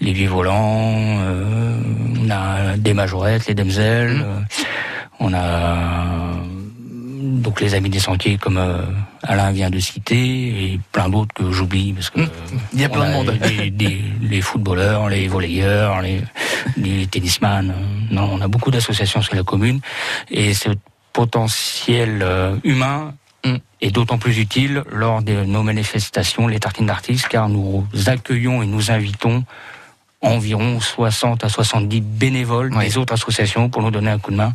les 0.00 0.12
vies 0.12 0.26
volants, 0.26 0.94
euh, 1.20 1.76
on 2.22 2.30
a 2.30 2.76
des 2.76 2.94
majorettes, 2.94 3.46
les 3.46 3.54
damsels, 3.80 4.22
euh, 4.22 4.40
on 5.20 5.32
a 5.32 5.42
euh, 5.42 6.34
donc 7.42 7.60
les 7.60 7.74
amis 7.74 7.90
des 7.90 7.98
sentiers 8.00 8.38
comme 8.38 8.56
euh, 8.58 8.82
Alain 9.22 9.50
vient 9.52 9.70
de 9.70 9.78
citer 9.78 10.16
et 10.72 10.80
plein 10.92 11.08
d'autres 11.08 11.34
que 11.34 11.50
j'oublie 11.50 11.92
parce 11.92 12.10
que 12.10 12.20
il 12.72 12.80
y 12.80 12.84
a 12.84 12.88
plein 12.88 13.08
de 13.08 13.12
monde. 13.12 13.38
les, 13.42 13.70
les- 13.70 14.02
les 14.22 14.40
footballeurs, 14.40 15.08
les 15.08 15.28
volleyeurs, 15.28 16.00
les, 16.02 16.20
les 16.76 17.06
tennisman. 17.06 17.74
Non, 18.10 18.28
on 18.32 18.40
a 18.40 18.48
beaucoup 18.48 18.70
d'associations 18.70 19.22
sur 19.22 19.34
la 19.34 19.42
commune 19.42 19.80
et 20.30 20.54
ce 20.54 20.70
potentiel 21.12 22.20
euh, 22.22 22.56
humain 22.64 23.14
est 23.80 23.90
d'autant 23.90 24.18
plus 24.18 24.38
utile 24.38 24.84
lors 24.92 25.22
de 25.22 25.44
nos 25.44 25.62
manifestations, 25.62 26.46
les 26.46 26.60
tartines 26.60 26.86
d'artistes, 26.86 27.28
car 27.28 27.48
nous 27.48 27.86
accueillons 28.06 28.62
et 28.62 28.66
nous 28.66 28.90
invitons 28.90 29.44
environ 30.22 30.80
60 30.80 31.44
à 31.44 31.48
70 31.48 32.00
bénévoles 32.02 32.70
des 32.78 32.98
autres 32.98 33.14
associations 33.14 33.68
pour 33.70 33.82
nous 33.82 33.90
donner 33.90 34.10
un 34.10 34.18
coup 34.18 34.30
de 34.30 34.36
main 34.36 34.52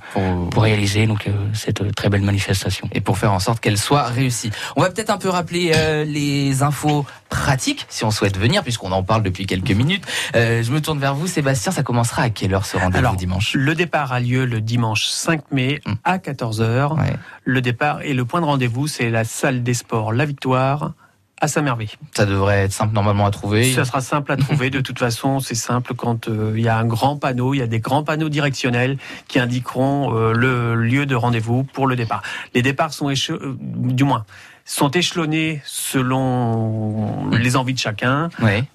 pour, 0.51 0.63
réaliser 0.63 1.07
donc 1.07 1.27
euh, 1.27 1.31
cette 1.53 1.81
euh, 1.81 1.91
très 1.91 2.09
belle 2.09 2.21
manifestation. 2.21 2.87
et 2.91 3.01
pour 3.01 3.17
faire 3.17 3.33
en 3.33 3.39
sorte 3.39 3.59
qu'elle 3.59 3.77
soit 3.77 4.03
réussie. 4.03 4.51
On 4.75 4.81
va 4.81 4.89
peut-être 4.89 5.09
un 5.09 5.17
peu 5.17 5.29
rappeler 5.29 5.71
euh, 5.75 6.03
les 6.05 6.61
infos 6.63 7.05
pratiques 7.29 7.85
si 7.89 8.03
on 8.03 8.11
souhaite 8.11 8.37
venir, 8.37 8.63
puisqu'on 8.63 8.91
en 8.91 9.03
parle 9.03 9.23
depuis 9.23 9.45
quelques 9.45 9.71
minutes. 9.71 10.03
Euh, 10.35 10.61
je 10.63 10.71
me 10.71 10.81
tourne 10.81 10.99
vers 10.99 11.15
vous, 11.15 11.27
Sébastien. 11.27 11.71
Ça 11.71 11.83
commencera 11.83 12.23
à 12.23 12.29
quelle 12.29 12.53
heure 12.53 12.65
ce 12.65 12.77
rendez-vous 12.77 12.97
Alors, 12.99 13.15
dimanche? 13.15 13.53
le 13.55 13.73
départ 13.75 14.13
a 14.13 14.19
lieu 14.19 14.45
le 14.45 14.61
dimanche 14.61 15.07
5 15.07 15.51
mai 15.51 15.81
Hmm. 15.85 15.93
à 16.03 16.17
14h. 16.19 16.95
Le 17.43 17.61
départ 17.61 18.01
et 18.01 18.13
le 18.13 18.23
point 18.25 18.39
de 18.41 18.45
rendez-vous, 18.45 18.87
c'est 18.87 19.09
la 19.09 19.23
salle 19.23 19.63
des 19.63 19.73
sports 19.73 20.13
La 20.13 20.25
Victoire 20.25 20.93
à 21.41 21.47
Saint-Mervé. 21.47 21.89
Ça 22.15 22.25
devrait 22.25 22.63
être 22.63 22.71
simple 22.71 22.93
normalement 22.93 23.25
à 23.25 23.31
trouver. 23.31 23.73
Ça 23.73 23.83
sera 23.85 24.01
simple 24.01 24.31
à 24.31 24.37
trouver. 24.37 24.69
De 24.69 24.79
toute 24.79 24.99
façon, 24.99 25.39
c'est 25.39 25.55
simple 25.55 25.93
quand 25.93 26.27
euh, 26.29 26.53
il 26.55 26.63
y 26.63 26.69
a 26.69 26.77
un 26.77 26.85
grand 26.85 27.17
panneau, 27.17 27.53
il 27.53 27.57
y 27.57 27.61
a 27.61 27.67
des 27.67 27.79
grands 27.79 28.03
panneaux 28.03 28.29
directionnels 28.29 28.97
qui 29.27 29.39
indiqueront 29.39 30.15
euh, 30.15 30.31
le 30.33 30.75
lieu 30.75 31.05
de 31.05 31.15
rendez-vous 31.15 31.63
pour 31.63 31.87
le 31.87 31.95
départ. 31.95 32.21
Les 32.53 32.61
départs 32.61 32.93
sont 32.93 33.09
éche- 33.09 33.31
euh, 33.31 33.57
du 33.59 34.03
moins 34.05 34.25
sont 34.67 34.89
échelonnés 34.89 35.61
selon 35.65 37.29
les 37.31 37.55
envies 37.55 37.73
de 37.73 37.79
chacun 37.79 38.29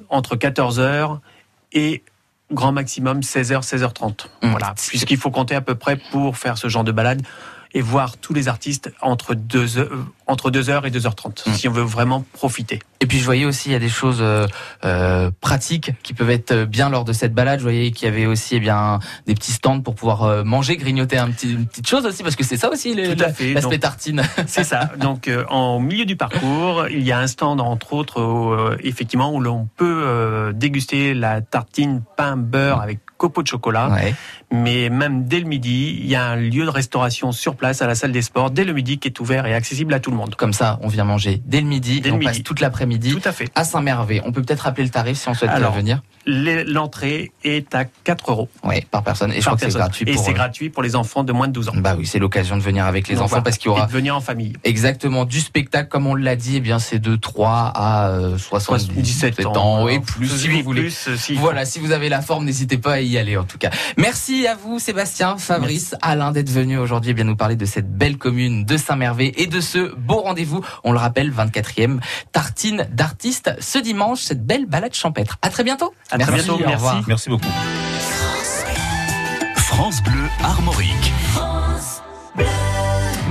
entre 0.08 0.36
14h 0.36 1.18
et 1.72 2.02
grand 2.52 2.72
maximum 2.72 3.20
16h 3.20 3.62
16h30. 3.62 4.26
Voilà, 4.42 4.74
puisqu'il 4.76 5.16
faut 5.16 5.30
compter 5.30 5.54
à 5.54 5.60
peu 5.60 5.74
près 5.74 5.96
pour 5.96 6.36
faire 6.36 6.58
ce 6.58 6.68
genre 6.68 6.84
de 6.84 6.92
balade 6.92 7.22
et 7.72 7.80
voir 7.80 8.16
tous 8.16 8.34
les 8.34 8.48
artistes 8.48 8.92
entre 9.00 9.34
2 9.34 9.78
heures, 9.78 9.90
entre 10.26 10.50
2h 10.50 10.86
et 10.86 10.90
2h30 10.90 11.54
si 11.54 11.68
on 11.68 11.72
veut 11.72 11.82
vraiment 11.82 12.24
profiter. 12.32 12.80
Et 13.00 13.06
puis 13.06 13.18
je 13.18 13.24
voyais 13.24 13.44
aussi 13.44 13.70
il 13.70 13.72
y 13.72 13.76
a 13.76 13.80
des 13.80 13.88
choses 13.88 14.20
euh, 14.20 14.46
euh, 14.84 15.30
pratiques 15.40 15.92
qui 16.02 16.12
peuvent 16.14 16.30
être 16.30 16.64
bien 16.64 16.90
lors 16.90 17.04
de 17.04 17.12
cette 17.12 17.34
balade. 17.34 17.60
Je 17.60 17.64
voyais 17.64 17.90
qu'il 17.92 18.06
y 18.06 18.10
avait 18.10 18.26
aussi 18.26 18.56
eh 18.56 18.60
bien 18.60 18.98
des 19.26 19.34
petits 19.34 19.52
stands 19.52 19.80
pour 19.80 19.94
pouvoir 19.94 20.24
euh, 20.24 20.44
manger, 20.44 20.76
grignoter 20.76 21.18
un 21.18 21.30
petit, 21.30 21.52
une 21.52 21.66
petite 21.66 21.88
chose 21.88 22.04
aussi 22.06 22.22
parce 22.22 22.36
que 22.36 22.44
c'est 22.44 22.56
ça 22.56 22.70
aussi 22.70 22.94
l'aspect 22.94 23.78
tartine. 23.78 24.22
C'est 24.46 24.64
ça. 24.64 24.90
Donc, 24.98 25.28
euh, 25.28 25.44
en 25.48 25.80
milieu 25.80 26.04
du 26.04 26.16
parcours, 26.16 26.86
il 26.88 27.02
y 27.02 27.12
a 27.12 27.18
un 27.18 27.26
stand, 27.26 27.60
entre 27.60 27.92
autres, 27.92 28.20
où, 28.22 28.52
euh, 28.52 28.76
effectivement, 28.82 29.32
où 29.32 29.40
l'on 29.40 29.68
peut 29.76 30.52
déguster 30.54 31.14
la 31.14 31.40
tartine 31.40 32.02
pain 32.16 32.36
beurre 32.36 32.80
avec 32.80 33.00
copeaux 33.20 33.42
de 33.42 33.46
chocolat. 33.48 33.90
Mais 34.50 34.88
même 34.88 35.24
dès 35.26 35.38
le 35.38 35.46
midi, 35.46 35.96
il 36.00 36.06
y 36.08 36.16
a 36.16 36.24
un 36.24 36.36
lieu 36.36 36.64
de 36.64 36.70
restauration 36.70 37.30
sur 37.30 37.54
place 37.54 37.82
à 37.82 37.86
la 37.86 37.94
salle 37.94 38.10
des 38.12 38.22
sports, 38.22 38.50
dès 38.50 38.64
le 38.64 38.72
midi, 38.72 38.98
qui 38.98 39.06
est 39.08 39.20
ouvert 39.20 39.46
et 39.46 39.54
accessible 39.54 39.92
à 39.94 40.00
tout 40.00 40.10
le 40.10 40.16
monde. 40.16 40.34
Comme 40.34 40.52
ça, 40.54 40.78
on 40.82 40.88
vient 40.88 41.04
manger 41.04 41.40
dès 41.44 41.60
le 41.60 41.66
midi 41.66 42.00
Dès 42.00 42.08
et 42.08 42.10
le 42.10 42.16
on 42.16 42.18
midi. 42.18 42.32
passe 42.32 42.42
toute 42.42 42.60
l'après-midi 42.60 43.12
Tout 43.12 43.28
à 43.28 43.32
fait. 43.32 43.48
à 43.54 43.62
Saint-Mervé. 43.64 44.22
On 44.24 44.32
peut 44.32 44.42
peut-être 44.42 44.60
rappeler 44.62 44.84
le 44.84 44.90
tarif 44.90 45.18
si 45.18 45.28
on 45.28 45.34
souhaite 45.34 45.50
Alors, 45.50 45.72
venir. 45.74 46.02
L'entrée 46.26 47.32
est 47.44 47.74
à 47.74 47.84
4 47.84 48.30
euros. 48.30 48.48
Oui, 48.64 48.82
par 48.90 49.02
personne. 49.02 49.32
Et 49.32 49.36
je 49.40 49.46
crois 49.46 49.56
que 49.56 49.62
c'est 49.70 49.76
gratuit 49.78 50.04
Et 50.08 50.12
pour 50.12 50.24
c'est 50.24 50.30
euh, 50.32 50.34
gratuit 50.34 50.68
pour 50.70 50.82
les 50.82 50.94
enfants 50.96 51.24
de 51.24 51.32
moins 51.32 51.48
de 51.48 51.52
12 51.52 51.68
ans. 51.70 51.72
Bah 51.76 51.94
oui, 51.98 52.06
c'est 52.06 52.18
l'occasion 52.18 52.56
de 52.56 52.62
venir 52.62 52.84
avec 52.84 53.08
les 53.08 53.14
Donc 53.14 53.24
enfants 53.24 53.30
voilà. 53.30 53.42
parce 53.44 53.58
qu'il 53.58 53.68
y 53.68 53.70
aura 53.70 53.84
Et 53.84 53.86
de 53.86 53.92
venir 53.92 54.14
en 54.16 54.20
famille. 54.20 54.52
Exactement, 54.64 55.24
du 55.24 55.40
spectacle, 55.40 55.88
comme 55.88 56.06
on 56.06 56.14
l'a 56.14 56.36
dit, 56.36 56.56
eh 56.56 56.60
bien, 56.60 56.78
c'est 56.78 56.98
de 56.98 57.16
3 57.16 57.72
à 57.74 58.08
euh, 58.10 58.36
77 58.38 58.94
17 59.02 59.46
ans, 59.46 59.56
ans, 59.56 59.88
et 59.88 60.00
plus, 60.00 60.28
si 60.28 60.48
vous 60.48 60.62
voulez. 60.62 60.82
plus, 60.82 61.08
euh, 61.08 61.16
faut. 61.16 61.34
voilà, 61.40 61.64
si 61.64 61.78
vous 61.78 61.92
avez 61.92 62.08
la 62.08 62.20
forme, 62.20 62.44
n'hésitez 62.44 62.76
pas 62.78 62.94
à 62.94 63.00
y 63.00 63.09
aller, 63.18 63.36
en 63.36 63.44
tout 63.44 63.58
cas. 63.58 63.70
Merci 63.96 64.46
à 64.46 64.54
vous, 64.54 64.78
Sébastien, 64.78 65.36
Fabrice, 65.36 65.94
Alain, 66.02 66.32
d'être 66.32 66.50
venus 66.50 66.78
aujourd'hui, 66.78 67.14
bien, 67.14 67.24
nous 67.24 67.36
parler 67.36 67.56
de 67.56 67.64
cette 67.64 67.90
belle 67.90 68.18
commune 68.18 68.64
de 68.64 68.76
Saint-Mervé 68.76 69.32
et 69.42 69.46
de 69.46 69.60
ce 69.60 69.94
beau 69.94 70.20
rendez-vous. 70.20 70.64
On 70.84 70.92
le 70.92 70.98
rappelle, 70.98 71.32
24e 71.32 72.00
tartine 72.32 72.86
d'artistes 72.92 73.54
ce 73.60 73.78
dimanche, 73.78 74.20
cette 74.20 74.44
belle 74.44 74.66
balade 74.66 74.94
champêtre. 74.94 75.38
À 75.42 75.50
très 75.50 75.64
bientôt. 75.64 75.92
À 76.10 76.18
très 76.18 76.32
bientôt, 76.32 76.54
au 76.54 76.58
merci. 76.58 76.74
revoir. 76.74 77.02
Merci 77.06 77.30
beaucoup. 77.30 77.48
France 79.56 80.02
Bleu 80.02 80.28
Armorique. 80.42 81.12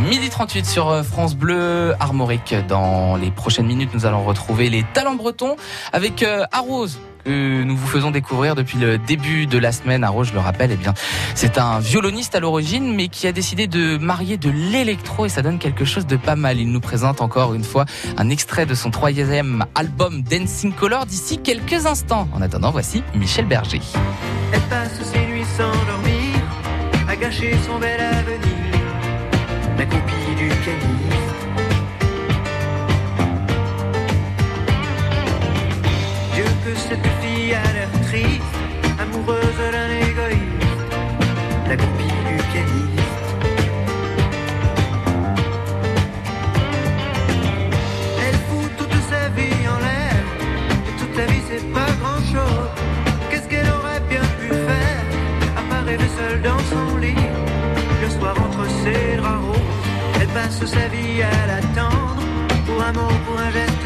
Midi 0.10 0.30
38 0.30 0.66
sur 0.66 0.90
euh, 0.90 1.04
France 1.04 1.36
Bleu 1.36 1.94
Armorique. 2.00 2.56
Dans 2.68 3.16
les 3.16 3.30
prochaines 3.30 3.68
minutes, 3.68 3.92
nous 3.94 4.06
allons 4.06 4.24
retrouver 4.24 4.70
les 4.70 4.84
talents 4.94 5.16
bretons 5.16 5.56
avec 5.94 6.24
euh, 6.24 6.46
Arrose 6.52 7.00
que 7.30 7.62
nous 7.64 7.78
vous 7.78 7.88
faisons 7.88 8.10
découvrir 8.10 8.56
depuis 8.56 8.80
le 8.80 8.98
début 8.98 9.46
de 9.46 9.60
la 9.60 9.72
semaine. 9.72 10.04
Arrose, 10.04 10.30
je 10.30 10.34
le 10.34 10.40
rappelle, 10.40 10.72
eh 10.72 10.78
bien, 10.78 10.96
c'est 11.36 11.60
un 11.60 11.80
violoniste 11.80 12.34
à 12.34 12.40
l'origine, 12.40 12.96
mais 12.96 13.08
qui 13.08 13.28
a 13.28 13.32
décidé 13.32 13.68
de 13.68 14.00
marier 14.00 14.38
de 14.38 14.50
l'électro 14.50 15.28
et 15.28 15.30
ça 15.30 15.44
donne 15.44 15.60
quelque 15.60 15.86
chose 15.86 16.08
de 16.08 16.18
pas 16.18 16.36
mal. 16.36 16.60
Il 16.60 16.72
nous 16.72 16.80
présente 16.80 17.22
encore 17.22 17.54
une 17.54 17.64
fois 17.64 17.86
un 18.18 18.30
extrait 18.30 18.66
de 18.66 18.74
son 18.74 18.90
troisième 18.90 19.64
album 19.76 20.24
Dancing 20.24 20.74
Color 20.74 21.06
d'ici 21.06 21.38
quelques 21.38 21.86
instants. 21.86 22.28
En 22.34 22.42
attendant, 22.42 22.72
voici 22.72 23.04
Michel 23.14 23.46
Berger. 23.46 23.82
Elle 24.52 24.62
passe 24.62 25.00
ses 25.04 25.20
nuits 25.20 25.46
sans 25.56 25.70
dormir, 25.86 26.42
à 27.08 27.16
gâcher 27.16 27.56
son 27.68 27.78
bel 27.78 28.00
avenir. 28.00 28.40
La 29.78 29.86
copie 29.86 30.36
du. 30.36 30.50
Dieu 36.34 36.46
cette 36.76 37.19
qui 37.50 37.56
a 37.56 37.74
l'air 37.74 37.90
triste, 38.08 38.56
amoureuse 39.00 39.62
d'un 39.74 39.90
égoïste, 40.08 40.92
la 41.68 41.76
copie 41.78 42.16
du 42.28 42.36
pianiste. 42.52 43.18
Elle 48.26 48.40
fout 48.48 48.70
toute 48.78 48.98
sa 49.12 49.30
vie 49.38 49.62
en 49.76 49.80
l'air, 49.86 50.22
et 50.90 50.94
toute 51.00 51.18
la 51.18 51.26
vie 51.26 51.44
c'est 51.50 51.66
pas 51.74 51.92
grand 52.02 52.22
chose. 52.34 52.70
Qu'est-ce 53.30 53.48
qu'elle 53.48 53.70
aurait 53.78 54.04
bien 54.08 54.26
pu 54.40 54.50
faire, 54.70 55.04
à 55.58 55.62
part 55.70 55.86
rêver 55.86 56.12
seule 56.20 56.42
dans 56.44 56.64
son 56.72 56.98
lit, 56.98 57.26
le 58.04 58.10
soir 58.12 58.36
entre 58.48 58.66
ses 58.84 59.18
draps 59.18 59.44
roses, 59.48 60.22
elle 60.22 60.32
passe 60.38 60.64
sa 60.66 60.88
vie 60.94 61.24
à 61.24 61.48
l'attendre, 61.48 62.22
pour 62.68 62.80
un 62.84 62.94
mot, 62.94 63.14
pour 63.26 63.40
un 63.40 63.50
geste. 63.50 63.79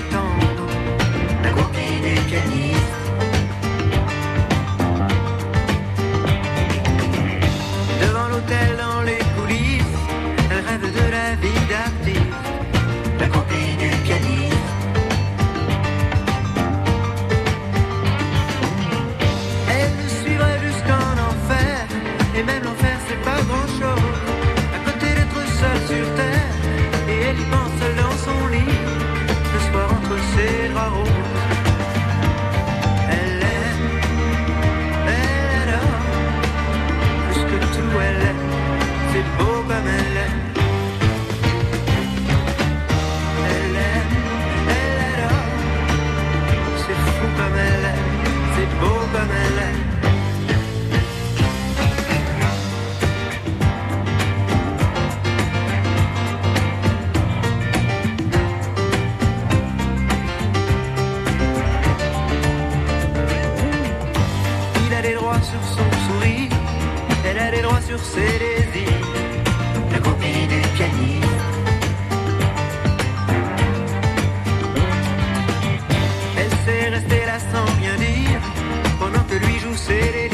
Pendant 79.73 80.29
que 80.29 80.32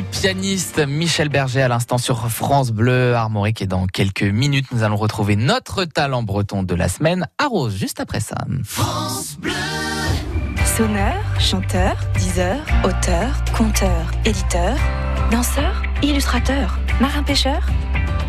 du 0.00 0.04
pianiste 0.04 0.78
Michel 0.78 1.28
Berger 1.28 1.60
à 1.60 1.68
l'instant 1.68 1.98
sur 1.98 2.30
France 2.30 2.70
Bleu 2.70 3.14
Armorique 3.14 3.60
et 3.60 3.66
dans 3.66 3.86
quelques 3.86 4.22
minutes 4.22 4.66
nous 4.72 4.82
allons 4.82 4.96
retrouver 4.96 5.36
notre 5.36 5.84
talent 5.84 6.22
breton 6.22 6.62
de 6.62 6.74
la 6.74 6.88
semaine 6.88 7.28
à 7.36 7.48
Rose 7.48 7.76
juste 7.76 8.00
après 8.00 8.20
ça. 8.20 8.36
Sonneur, 10.64 11.14
chanteur, 11.38 11.96
diseur, 12.18 12.56
auteur, 12.82 13.44
conteur, 13.54 14.10
éditeur, 14.24 14.74
danseur, 15.30 15.82
illustrateur, 16.02 16.78
marin-pêcheur, 16.98 17.60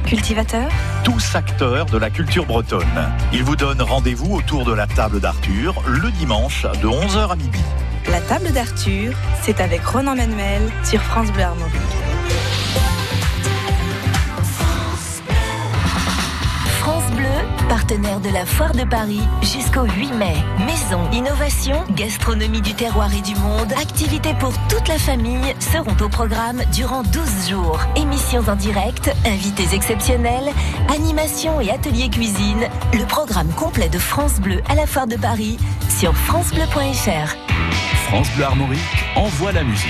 cultivateur. 0.06 0.70
tous 1.06 1.36
acteurs 1.36 1.86
de 1.86 1.98
la 1.98 2.10
culture 2.10 2.46
bretonne. 2.46 3.14
Ils 3.32 3.44
vous 3.46 3.56
donnent 3.56 3.82
rendez-vous 3.82 4.36
autour 4.36 4.66
de 4.66 4.74
la 4.74 4.88
table 4.88 5.22
d'Arthur 5.22 5.82
le 5.86 6.12
dimanche 6.12 6.64
de 6.64 6.88
11h 6.88 7.32
à 7.32 7.36
midi. 7.38 7.62
La 8.10 8.20
table 8.22 8.52
d'Arthur, 8.52 9.14
c'est 9.44 9.62
avec 9.62 9.84
Ronan 9.86 10.16
Manuel 10.16 10.62
sur 10.84 11.02
France 11.02 11.32
Bleu 11.32 11.44
Armorique. 11.44 11.76
France 16.80 17.12
Bleu, 17.12 17.28
partenaire 17.70 18.20
de 18.20 18.30
la 18.30 18.46
Foire 18.46 18.74
de 18.74 18.84
Paris 18.84 19.22
jusqu'au 19.42 19.84
8 19.84 20.14
mai. 20.14 20.34
Maison, 20.66 21.10
innovation, 21.14 21.84
gastronomie 21.92 22.62
du 22.62 22.74
terroir 22.74 23.14
et 23.14 23.22
du 23.22 23.36
monde, 23.36 23.72
activités 23.74 24.34
pour 24.40 24.54
toute 24.68 24.88
la 24.88 24.98
famille 24.98 25.54
seront 25.60 25.96
au 26.02 26.10
programme 26.10 26.64
durant 26.74 27.04
12 27.04 27.50
jours. 27.50 27.80
Émissions 27.96 28.44
en 28.48 28.56
direct, 28.56 29.12
invités 29.26 29.76
exceptionnels, 29.76 30.52
animations 30.94 31.62
et 31.62 31.70
ateliers 31.70 32.10
cuisine. 32.10 32.68
Le 32.94 33.06
programme 33.06 33.50
complet 33.54 33.90
de 33.90 34.00
France 34.00 34.40
Bleu 34.40 34.62
à 34.68 34.76
la 34.76 34.88
Foire 34.88 35.08
de 35.08 35.18
Paris 35.18 35.58
sur 35.88 36.16
francebleu.fr. 36.16 37.91
France 38.12 38.28
Bleu 38.36 38.44
Armorique 38.44 39.06
envoie 39.16 39.54
la 39.54 39.64
musique. 39.64 39.88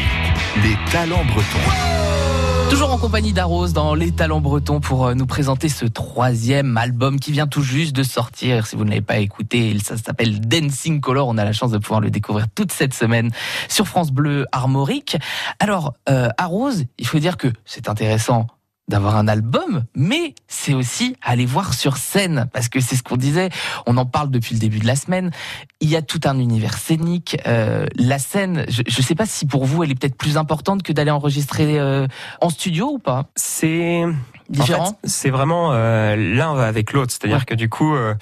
Les 0.61 0.77
talents 0.91 1.25
bretons. 1.25 2.69
Toujours 2.69 2.93
en 2.93 2.99
compagnie 2.99 3.33
d'Arose 3.33 3.73
dans 3.73 3.95
Les 3.95 4.11
Talents 4.11 4.41
Bretons 4.41 4.79
pour 4.79 5.07
euh, 5.07 5.15
nous 5.15 5.25
présenter 5.25 5.69
ce 5.69 5.85
troisième 5.87 6.77
album 6.77 7.19
qui 7.19 7.31
vient 7.31 7.47
tout 7.47 7.63
juste 7.63 7.95
de 7.95 8.03
sortir. 8.03 8.67
Si 8.67 8.75
vous 8.75 8.83
ne 8.83 8.89
l'avez 8.89 9.01
pas 9.01 9.17
écouté, 9.17 9.75
ça 9.83 9.97
s'appelle 9.97 10.39
Dancing 10.39 11.01
Color. 11.01 11.27
On 11.29 11.39
a 11.39 11.43
la 11.43 11.51
chance 11.51 11.71
de 11.71 11.79
pouvoir 11.79 11.99
le 11.99 12.11
découvrir 12.11 12.45
toute 12.53 12.71
cette 12.71 12.93
semaine 12.93 13.31
sur 13.67 13.87
France 13.87 14.11
Bleu 14.11 14.45
Armorique. 14.51 15.17
Alors, 15.57 15.95
euh, 16.07 16.29
Arose, 16.37 16.85
il 16.99 17.07
faut 17.07 17.17
dire 17.17 17.37
que 17.37 17.47
c'est 17.65 17.89
intéressant 17.89 18.45
d'avoir 18.91 19.15
un 19.15 19.27
album, 19.27 19.83
mais 19.95 20.35
c'est 20.47 20.73
aussi 20.73 21.15
aller 21.21 21.45
voir 21.45 21.73
sur 21.73 21.97
scène, 21.97 22.47
parce 22.53 22.69
que 22.69 22.79
c'est 22.79 22.95
ce 22.95 23.03
qu'on 23.03 23.17
disait, 23.17 23.49
on 23.87 23.97
en 23.97 24.05
parle 24.05 24.29
depuis 24.29 24.53
le 24.53 24.59
début 24.59 24.79
de 24.79 24.85
la 24.85 24.95
semaine, 24.95 25.31
il 25.79 25.89
y 25.89 25.95
a 25.95 26.01
tout 26.03 26.21
un 26.25 26.37
univers 26.37 26.77
scénique, 26.77 27.37
euh, 27.47 27.87
la 27.95 28.19
scène, 28.19 28.65
je 28.69 28.81
ne 28.81 29.03
sais 29.03 29.15
pas 29.15 29.25
si 29.25 29.47
pour 29.47 29.65
vous 29.65 29.83
elle 29.83 29.91
est 29.91 29.95
peut-être 29.99 30.17
plus 30.17 30.37
importante 30.37 30.83
que 30.83 30.93
d'aller 30.93 31.11
enregistrer 31.11 31.79
euh, 31.79 32.05
en 32.39 32.49
studio 32.49 32.91
ou 32.93 32.99
pas. 32.99 33.25
C'est 33.35 34.03
Différent. 34.51 34.83
En 34.83 34.85
fait, 34.87 34.95
C'est 35.05 35.29
vraiment 35.29 35.71
euh, 35.71 36.15
l'un 36.17 36.53
va 36.53 36.67
avec 36.67 36.91
l'autre, 36.91 37.11
c'est-à-dire 37.11 37.45
que 37.45 37.55
du 37.55 37.69
coup, 37.69 37.95
euh, 37.95 38.15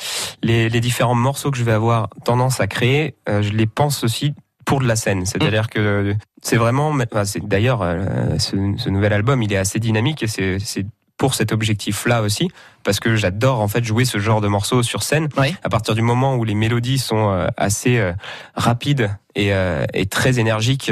les, 0.44 0.70
les 0.70 0.80
différents 0.80 1.16
morceaux 1.16 1.50
que 1.50 1.58
je 1.58 1.64
vais 1.64 1.72
avoir 1.72 2.10
tendance 2.24 2.62
à 2.62 2.68
créer, 2.68 3.16
euh, 3.28 3.42
je 3.42 3.52
les 3.52 3.66
pense 3.66 4.04
aussi 4.04 4.36
pour 4.70 4.80
de 4.80 4.88
la 4.88 4.96
scène. 4.96 5.26
C'est-à-dire 5.26 5.68
que 5.68 6.14
c'est 6.44 6.56
vraiment, 6.58 6.90
enfin, 7.12 7.24
d'ailleurs, 7.42 7.82
euh, 7.82 8.38
ce, 8.38 8.56
ce 8.78 8.90
nouvel 8.92 9.14
album, 9.14 9.42
il 9.42 9.52
est 9.52 9.58
assez 9.58 9.80
dynamique 9.80 10.22
et 10.22 10.28
c'est 10.28 10.86
pour 11.18 11.34
cet 11.34 11.52
objectif-là 11.52 12.22
aussi, 12.22 12.50
parce 12.84 13.00
que 13.00 13.16
j'adore 13.16 13.62
en 13.62 13.68
fait 13.68 13.84
jouer 13.84 14.06
ce 14.06 14.20
genre 14.20 14.42
de 14.42 14.48
morceaux 14.48 14.84
sur 14.84 15.02
scène. 15.02 15.28
À 15.64 15.70
partir 15.70 15.96
du 15.96 16.04
moment 16.04 16.36
où 16.36 16.44
les 16.44 16.54
mélodies 16.54 17.00
sont 17.00 17.32
euh, 17.32 17.48
assez 17.58 17.98
euh, 17.98 18.14
rapides 18.54 19.10
et, 19.36 19.52
et 19.94 20.06
très 20.06 20.38
énergiques 20.38 20.92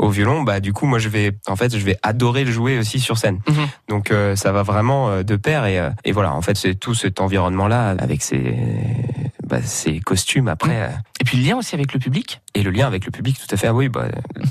au 0.00 0.08
violon, 0.08 0.42
bah 0.42 0.58
du 0.60 0.72
coup 0.72 0.86
moi 0.86 0.98
je 0.98 1.08
vais 1.08 1.32
en 1.46 1.54
fait 1.56 1.76
je 1.76 1.84
vais 1.84 1.96
adorer 2.02 2.44
le 2.44 2.50
jouer 2.50 2.78
aussi 2.78 2.98
sur 3.00 3.16
scène. 3.16 3.38
Donc 3.88 4.10
euh, 4.10 4.34
ça 4.34 4.50
va 4.50 4.62
vraiment 4.62 5.22
de 5.22 5.36
pair 5.36 5.64
et, 5.66 5.80
et 6.04 6.10
voilà 6.10 6.34
en 6.34 6.42
fait 6.42 6.56
c'est 6.56 6.74
tout 6.74 6.94
cet 6.94 7.20
environnement 7.20 7.68
là 7.68 7.94
avec 7.98 8.22
ces 8.22 8.56
bah, 9.50 9.60
ces 9.62 10.00
costumes 10.00 10.48
après. 10.48 10.82
euh, 10.82 10.88
Et 11.20 11.24
puis 11.24 11.36
le 11.38 11.44
lien 11.48 11.56
aussi 11.56 11.74
avec 11.74 11.92
le 11.92 11.98
public 11.98 12.40
Et 12.54 12.62
le 12.62 12.70
lien 12.70 12.86
avec 12.86 13.04
le 13.04 13.10
public, 13.10 13.36
tout 13.38 13.52
à 13.54 13.58
fait. 13.58 13.66
Ah 13.66 13.74
oui, 13.74 13.88
bah, 13.88 14.06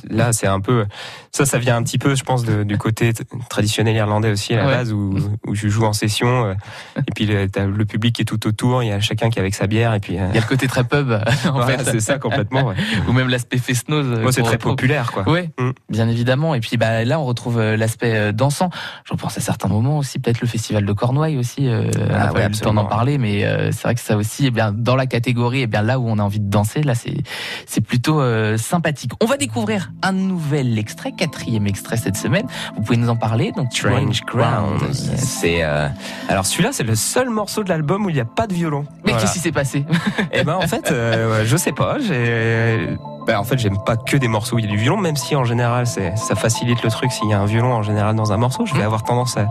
là, 0.10 0.34
c'est 0.34 0.48
un 0.48 0.60
peu. 0.60 0.86
Ça, 1.32 1.46
ça 1.46 1.58
vient 1.58 1.76
un 1.78 1.84
petit 1.84 1.98
peu, 1.98 2.16
je 2.16 2.24
pense, 2.24 2.44
de- 2.44 2.64
du 2.64 2.78
côté 2.78 3.12
traditionnel 3.50 3.96
irlandais 3.96 4.32
aussi, 4.32 4.54
à 4.54 4.58
la 4.58 4.66
Ouais. 4.68 4.72
base, 4.74 4.94
où, 4.94 5.18
où 5.48 5.56
je 5.56 5.68
joue 5.68 5.86
en 5.86 5.94
session. 5.94 6.46
euh, 6.46 6.54
Et 7.08 7.12
puis, 7.16 7.26
le, 7.26 7.86
public 7.86 8.16
qui 8.16 8.22
est 8.22 8.26
tout 8.26 8.46
autour, 8.48 8.84
il 8.84 8.88
y 8.90 8.92
a 8.92 9.00
chacun 9.00 9.30
qui 9.30 9.40
est 9.40 9.42
avec 9.42 9.56
sa 9.56 9.68
bière. 9.68 9.94
Et 9.94 10.00
puis, 10.00 10.18
euh, 10.20 10.28
Il 10.30 10.36
y 10.36 10.38
a 10.38 10.42
le 10.42 10.48
côté 10.48 10.68
très 10.68 10.84
pub, 10.84 11.12
en 11.54 11.62
fait. 11.68 11.84
c'est 11.86 12.00
ça, 12.02 12.20
complètement, 12.20 12.66
ouais. 12.68 12.76
Ou 13.08 13.14
même 13.14 13.30
l'aspect 13.30 13.58
fest-noz. 13.58 14.06
euh, 14.06 14.22
Moi, 14.22 14.32
c'est 14.32 14.42
très 14.42 14.54
retrouve. 14.54 14.74
populaire, 14.74 15.12
quoi. 15.12 15.24
Oui, 15.28 15.50
Mm. 15.60 15.72
bien 15.90 16.08
évidemment. 16.10 16.56
Et 16.56 16.60
puis 16.60 16.78
bah, 16.78 17.04
là, 17.06 17.20
on 17.20 17.26
retrouve 17.26 17.60
l'aspect 17.62 18.32
dansant. 18.34 18.70
Je 19.06 19.14
repense 19.14 19.38
à 19.38 19.42
certains 19.42 19.68
moments 19.70 19.98
aussi, 19.98 20.20
peut-être 20.20 20.42
le 20.42 20.48
festival 20.48 20.86
de 20.86 20.94
Cornouailles 20.94 21.38
aussi. 21.38 21.68
euh, 21.68 21.90
on 21.98 22.02
Ah 22.14 22.28
pas 22.28 22.34
ouais, 22.34 22.46
eu 22.46 22.50
le 22.50 22.56
temps 22.58 22.74
d'en 22.74 22.86
parler, 22.86 23.18
mais 23.18 23.42
c'est 23.72 23.84
vrai 23.84 23.96
que 23.96 24.02
ça 24.02 24.16
aussi, 24.18 24.48
eh 24.48 24.52
bien, 24.52 24.72
dans 24.72 24.89
la 24.96 25.06
catégorie, 25.06 25.62
eh 25.62 25.68
bien 25.68 25.82
là 25.82 26.00
où 26.00 26.08
on 26.08 26.18
a 26.20 26.24
envie 26.24 26.40
de 26.40 26.50
danser, 26.50 26.82
là, 26.84 26.96
c'est 26.96 27.18
c'est 27.66 27.82
plutôt 27.82 28.22
euh, 28.22 28.58
sympathique. 28.58 29.12
On 29.22 29.26
va 29.26 29.38
découvrir 29.38 29.92
un 30.02 30.12
nouvel 30.12 30.78
extrait, 30.78 31.12
quatrième 31.12 31.68
extrait 31.68 31.98
cette 31.98 32.18
semaine. 32.18 32.46
Vous 32.76 32.82
pouvez 32.84 32.98
nous 32.98 33.10
en 33.10 33.16
parler. 33.16 33.52
Donc 33.56 33.68
Strange 33.72 34.22
Ground. 34.26 34.82
C'est 34.94 35.64
euh, 35.64 35.88
alors 36.28 36.46
celui-là, 36.46 36.70
c'est 36.72 36.84
le 36.84 36.96
seul 36.96 37.30
morceau 37.30 37.64
de 37.64 37.70
l'album 37.70 38.06
où 38.06 38.10
il 38.10 38.16
n'y 38.16 38.22
a 38.22 38.26
pas 38.26 38.48
de 38.48 38.54
violon. 38.54 38.86
Mais 39.06 39.12
Voilà. 39.12 39.20
qu'est-ce 39.22 39.34
qui 39.34 39.40
s'est 39.40 39.52
passé? 39.52 39.86
Eh 40.32 40.44
ben 40.44 40.56
en 40.56 40.68
fait, 40.68 40.92
euh, 40.92 41.44
je 41.46 41.58
sais 41.58 41.72
pas. 41.72 41.98
J'ai, 42.00 42.88
ben, 43.30 43.38
en 43.38 43.44
fait, 43.44 43.60
j'aime 43.60 43.78
pas 43.78 43.96
que 43.96 44.18
des 44.18 44.28
morceaux 44.28 44.56
où 44.56 44.60
il 44.60 44.66
y 44.66 44.68
a 44.68 44.72
du 44.72 44.78
violon, 44.78 44.98
même 44.98 45.16
si 45.16 45.36
en 45.36 45.44
général, 45.44 45.86
ça 45.86 46.36
facilite 46.36 46.82
le 46.82 46.90
truc 46.90 47.12
s'il 47.12 47.30
y 47.30 47.34
a 47.34 47.40
un 47.40 47.46
violon 47.46 47.74
en 47.74 47.84
général 47.84 48.16
dans 48.16 48.32
un 48.34 48.38
morceau. 48.38 48.66
Je 48.66 48.74
vais 48.74 48.82
avoir 48.82 49.04
tendance 49.04 49.38
à, 49.38 49.48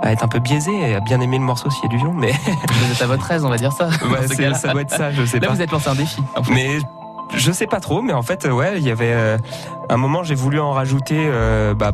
à 0.00 0.12
être 0.12 0.22
un 0.22 0.28
peu 0.28 0.38
biaisé 0.38 0.70
et 0.72 0.94
à 0.94 1.00
bien 1.00 1.20
aimer 1.20 1.38
le 1.38 1.42
morceau 1.42 1.68
s'il 1.68 1.82
y 1.82 1.86
a 1.86 1.88
du 1.88 1.96
violon, 1.96 2.12
mais 2.14 2.30
Vous 2.30 2.92
êtes 2.92 3.02
à 3.02 3.06
votre 3.08 3.28
aise, 3.32 3.44
on 3.44 3.48
va 3.48 3.56
dire 3.56 3.72
ça. 3.72 3.88
Ouais, 4.08 4.28
ça 4.54 4.68
doit 4.72 4.82
être 4.82 4.90
ça, 4.92 5.10
je 5.10 5.24
sais 5.24 5.40
Là, 5.40 5.48
pas. 5.48 5.54
vous 5.54 5.60
êtes 5.60 5.72
lancé 5.72 5.88
un 5.88 5.96
défi. 5.96 6.22
Mais 6.52 6.78
je 7.34 7.50
sais 7.50 7.66
pas 7.66 7.80
trop, 7.80 8.00
mais 8.00 8.12
en 8.12 8.22
fait, 8.22 8.44
ouais, 8.46 8.74
il 8.76 8.84
y 8.84 8.92
avait 8.92 9.12
euh, 9.12 9.38
un 9.90 9.96
moment, 9.96 10.22
j'ai 10.22 10.36
voulu 10.36 10.60
en 10.60 10.70
rajouter 10.70 11.18
euh, 11.18 11.74
bah, 11.74 11.90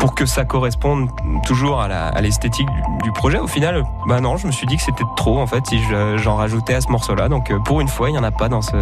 pour 0.00 0.14
que 0.14 0.24
ça 0.24 0.44
corresponde 0.46 1.10
toujours 1.46 1.80
à, 1.80 2.20
l'esthétique 2.22 2.68
du, 3.04 3.12
projet. 3.12 3.38
Au 3.38 3.46
final, 3.46 3.84
bah 4.08 4.20
non, 4.20 4.38
je 4.38 4.46
me 4.46 4.52
suis 4.52 4.66
dit 4.66 4.76
que 4.76 4.82
c'était 4.82 5.04
trop 5.14 5.38
en 5.38 5.46
fait 5.46 5.66
si 5.66 5.78
je- 5.82 6.16
j'en 6.16 6.36
rajoutais 6.36 6.74
à 6.74 6.80
ce 6.80 6.88
morceau-là. 6.88 7.28
Donc 7.28 7.50
euh, 7.50 7.58
pour 7.58 7.82
une 7.82 7.88
fois, 7.88 8.08
il 8.08 8.14
y 8.14 8.18
en 8.18 8.24
a 8.24 8.30
pas 8.30 8.48
dans 8.48 8.62
ce 8.62 8.76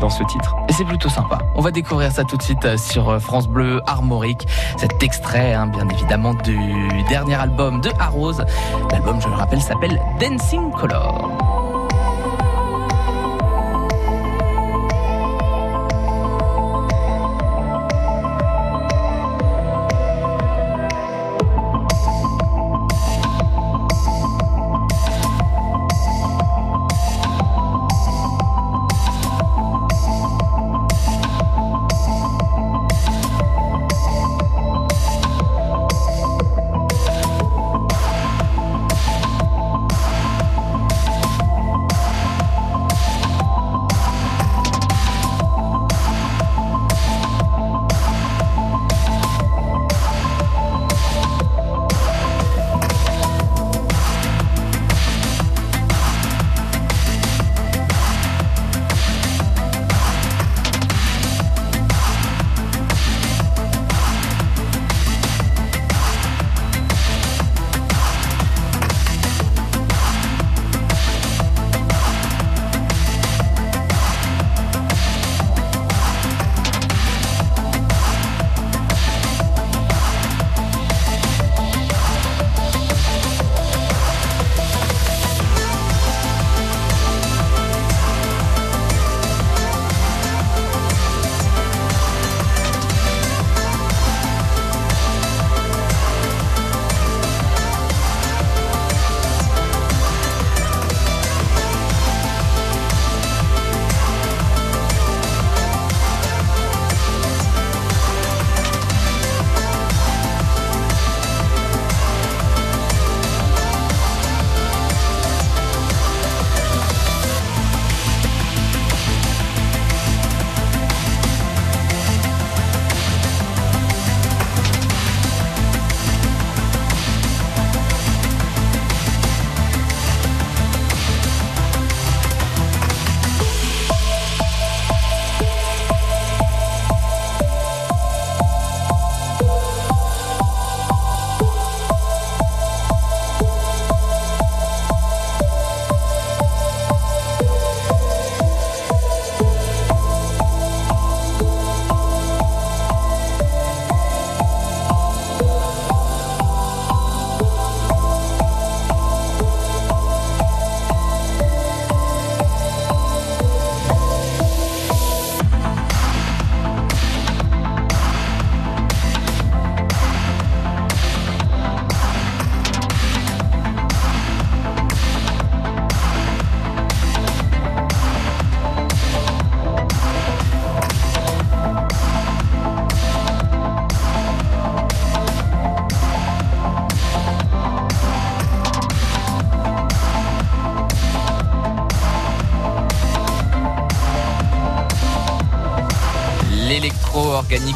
dans 0.00 0.08
ce 0.08 0.24
titre. 0.24 0.56
Et 0.68 0.72
c'est 0.72 0.84
plutôt 0.84 1.10
sympa. 1.10 1.38
On 1.54 1.60
va 1.60 1.70
découvrir 1.70 2.10
ça 2.10 2.24
tout 2.24 2.38
de 2.38 2.42
suite 2.42 2.64
euh, 2.64 2.78
sur 2.78 3.10
euh, 3.10 3.18
France 3.18 3.48
Bleu 3.48 3.82
Armorique. 3.86 4.48
Cet 4.78 5.02
extrait, 5.02 5.52
hein, 5.52 5.66
bien 5.66 5.86
évidemment, 5.90 6.32
du 6.34 6.58
dernier 7.08 7.34
album 7.34 7.82
de 7.82 7.90
Arrose. 7.98 8.42
L'album, 8.90 9.20
je 9.20 9.28
le 9.28 9.34
rappelle, 9.34 9.60
s'appelle 9.60 10.00
Dancing 10.20 10.70
Color. 10.72 11.61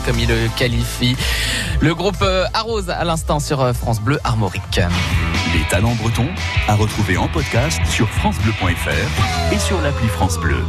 Comme 0.07 0.19
il 0.21 0.29
le 0.29 0.49
qualifie. 0.57 1.17
Le 1.81 1.95
groupe 1.95 2.23
euh, 2.23 2.45
Arrose 2.55 2.91
à 2.91 3.05
l'instant 3.05 3.41
sur 3.41 3.61
euh, 3.61 3.73
France 3.73 4.01
Bleu 4.01 4.19
Armorique. 4.23 4.81
Les 5.53 5.69
talents 5.69 5.95
bretons 5.97 6.29
à 6.69 6.77
retrouver 6.77 7.17
en 7.17 7.27
podcast 7.27 7.81
sur 7.87 8.09
francebleu.fr 8.09 9.53
et 9.53 9.59
sur 9.59 9.81
l'appli 9.81 10.07
France 10.07 10.39
Bleu. 10.39 10.63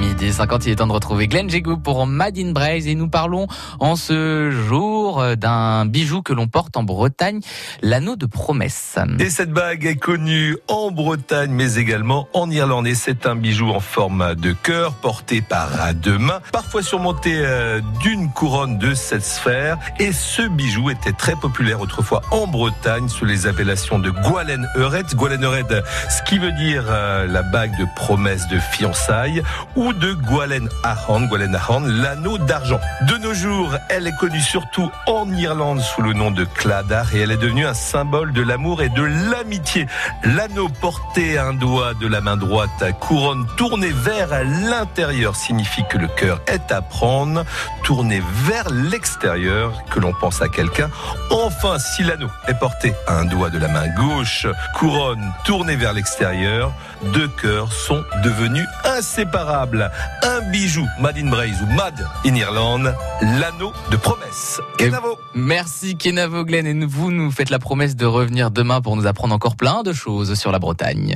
midi 0.00 0.32
50, 0.32 0.66
il 0.66 0.72
est 0.72 0.76
temps 0.76 0.86
de 0.86 0.92
retrouver 0.92 1.28
Glenn 1.28 1.48
Jégou 1.48 1.78
pour 1.78 2.06
Madine 2.06 2.52
Braise 2.52 2.86
et 2.86 2.94
nous 2.94 3.08
parlons 3.08 3.46
en 3.78 3.96
ce 3.96 4.50
jour 4.50 4.89
d'un 5.36 5.86
bijou 5.86 6.22
que 6.22 6.32
l'on 6.32 6.48
porte 6.48 6.76
en 6.76 6.82
Bretagne, 6.82 7.40
l'anneau 7.82 8.16
de 8.16 8.26
promesse. 8.26 8.98
Et 9.18 9.30
cette 9.30 9.50
bague 9.50 9.86
est 9.86 9.96
connue 9.96 10.56
en 10.68 10.90
Bretagne 10.90 11.50
mais 11.50 11.74
également 11.74 12.28
en 12.32 12.50
Irlande 12.50 12.86
et 12.86 12.94
c'est 12.94 13.26
un 13.26 13.36
bijou 13.36 13.70
en 13.70 13.80
forme 13.80 14.34
de 14.34 14.52
cœur 14.52 14.94
porté 14.94 15.40
par 15.40 15.68
deux 15.94 16.18
mains, 16.18 16.40
parfois 16.52 16.82
surmonté 16.82 17.34
euh, 17.36 17.80
d'une 18.00 18.30
couronne 18.30 18.78
de 18.78 18.94
cette 18.94 19.24
sphère 19.24 19.78
et 19.98 20.12
ce 20.12 20.42
bijou 20.42 20.90
était 20.90 21.12
très 21.12 21.36
populaire 21.36 21.80
autrefois 21.80 22.22
en 22.30 22.46
Bretagne 22.46 23.08
sous 23.08 23.24
les 23.24 23.46
appellations 23.46 23.98
de 23.98 24.10
Gwalen 24.10 24.68
Euret. 24.76 25.04
Gwalen 25.14 25.44
Euret, 25.44 25.64
ce 26.08 26.22
qui 26.22 26.38
veut 26.38 26.52
dire 26.52 26.84
euh, 26.88 27.26
la 27.26 27.42
bague 27.42 27.76
de 27.78 27.86
promesse 27.96 28.48
de 28.48 28.58
fiançailles 28.58 29.42
ou 29.76 29.92
de 29.92 30.12
Gwalen 30.12 30.68
Ahorn, 30.84 31.26
Gwalen 31.28 31.54
Ahorn, 31.54 31.86
l'anneau 31.86 32.38
d'argent. 32.38 32.80
De 33.08 33.16
nos 33.18 33.34
jours, 33.34 33.76
elle 33.88 34.06
est 34.06 34.16
connue 34.16 34.40
surtout 34.40 34.90
en 35.10 35.32
Irlande 35.34 35.80
sous 35.80 36.02
le 36.02 36.12
nom 36.12 36.30
de 36.30 36.44
Cladar 36.44 37.14
et 37.14 37.20
elle 37.20 37.32
est 37.32 37.36
devenue 37.36 37.66
un 37.66 37.74
symbole 37.74 38.32
de 38.32 38.42
l'amour 38.42 38.80
et 38.82 38.88
de 38.88 39.02
l'amitié. 39.02 39.86
L'anneau 40.24 40.68
porté 40.68 41.36
à 41.36 41.46
un 41.46 41.54
doigt 41.54 41.94
de 41.94 42.06
la 42.06 42.20
main 42.20 42.36
droite, 42.36 42.70
couronne 43.00 43.46
tournée 43.56 43.90
vers 43.90 44.28
l'intérieur 44.44 45.34
signifie 45.34 45.82
que 45.88 45.98
le 45.98 46.06
cœur 46.06 46.40
est 46.46 46.70
à 46.70 46.80
prendre, 46.80 47.44
tourné 47.82 48.22
vers 48.44 48.70
l'extérieur, 48.70 49.72
que 49.90 49.98
l'on 49.98 50.12
pense 50.12 50.42
à 50.42 50.48
quelqu'un. 50.48 50.90
Enfin, 51.30 51.78
si 51.78 52.04
l'anneau 52.04 52.30
est 52.46 52.58
porté 52.58 52.94
à 53.06 53.18
un 53.18 53.24
doigt 53.24 53.50
de 53.50 53.58
la 53.58 53.68
main 53.68 53.88
gauche, 53.96 54.46
couronne 54.76 55.32
tournée 55.44 55.76
vers 55.76 55.92
l'extérieur, 55.92 56.72
deux 57.14 57.28
cœurs 57.40 57.72
sont 57.72 58.02
devenus 58.24 58.66
inséparables. 58.84 59.90
Un 60.22 60.40
bijou 60.50 60.86
Mad 61.00 61.16
in 61.16 61.28
Braise 61.30 61.56
ou 61.62 61.66
Mad 61.74 61.94
in 62.24 62.34
Irlande, 62.34 62.94
l'anneau 63.22 63.72
de 63.90 63.96
promesse. 63.96 64.60
Kenavo. 64.78 65.18
Merci 65.34 65.96
Kenavo 65.96 66.44
Glenn 66.44 66.66
et 66.66 66.86
vous 66.86 67.10
nous 67.10 67.30
faites 67.30 67.50
la 67.50 67.58
promesse 67.58 67.96
de 67.96 68.06
revenir 68.06 68.50
demain 68.50 68.80
pour 68.80 68.96
nous 68.96 69.06
apprendre 69.06 69.34
encore 69.34 69.56
plein 69.56 69.82
de 69.82 69.92
choses 69.92 70.34
sur 70.34 70.52
la 70.52 70.58
Bretagne. 70.58 71.14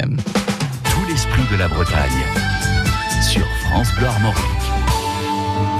Tout 0.85 1.07
l'esprit 1.09 1.43
de 1.53 1.57
la 1.57 1.69
Bretagne 1.69 2.25
sur 3.23 3.47
France 3.65 3.89
Bleu 3.97 4.07
Armorique. 4.07 4.65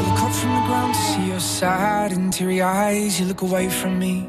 look 0.07 0.23
up 0.23 0.33
from 0.33 0.55
the 0.55 0.67
ground 0.67 0.95
to 0.95 1.01
see 1.01 1.29
your 1.29 1.41
sad 1.41 2.13
and 2.13 2.33
teary 2.33 2.63
eyes. 2.63 3.21
You 3.21 3.27
look 3.27 3.43
away 3.43 3.69
from 3.69 3.99
me, 3.99 4.29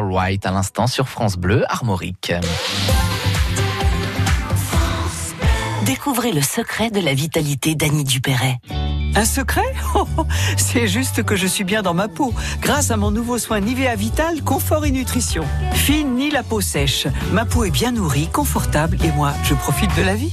Alright, 0.00 0.46
à 0.46 0.50
l'instant 0.50 0.86
sur 0.86 1.10
France 1.10 1.36
Bleu, 1.36 1.62
Armorique. 1.68 2.32
Découvrez 5.84 6.32
le 6.32 6.40
secret 6.40 6.90
de 6.90 7.00
la 7.00 7.12
vitalité 7.12 7.74
d'Annie 7.74 8.04
Dupéret. 8.04 8.60
Un 9.14 9.26
secret 9.26 9.74
Oh, 9.94 10.06
oh, 10.16 10.24
C'est 10.56 10.88
juste 10.88 11.22
que 11.22 11.36
je 11.36 11.46
suis 11.46 11.64
bien 11.64 11.82
dans 11.82 11.92
ma 11.92 12.08
peau, 12.08 12.32
grâce 12.62 12.90
à 12.90 12.96
mon 12.96 13.10
nouveau 13.10 13.36
soin 13.36 13.60
Nivea 13.60 13.94
Vital 13.94 14.42
Confort 14.42 14.86
et 14.86 14.90
Nutrition. 14.90 15.44
Fine 15.74 16.14
ni 16.14 16.30
la 16.30 16.42
peau 16.42 16.62
sèche, 16.62 17.06
ma 17.32 17.44
peau 17.44 17.64
est 17.64 17.70
bien 17.70 17.92
nourrie, 17.92 18.28
confortable 18.28 18.96
et 19.04 19.12
moi, 19.12 19.34
je 19.44 19.52
profite 19.52 19.94
de 19.98 20.02
la 20.02 20.14
vie. 20.14 20.32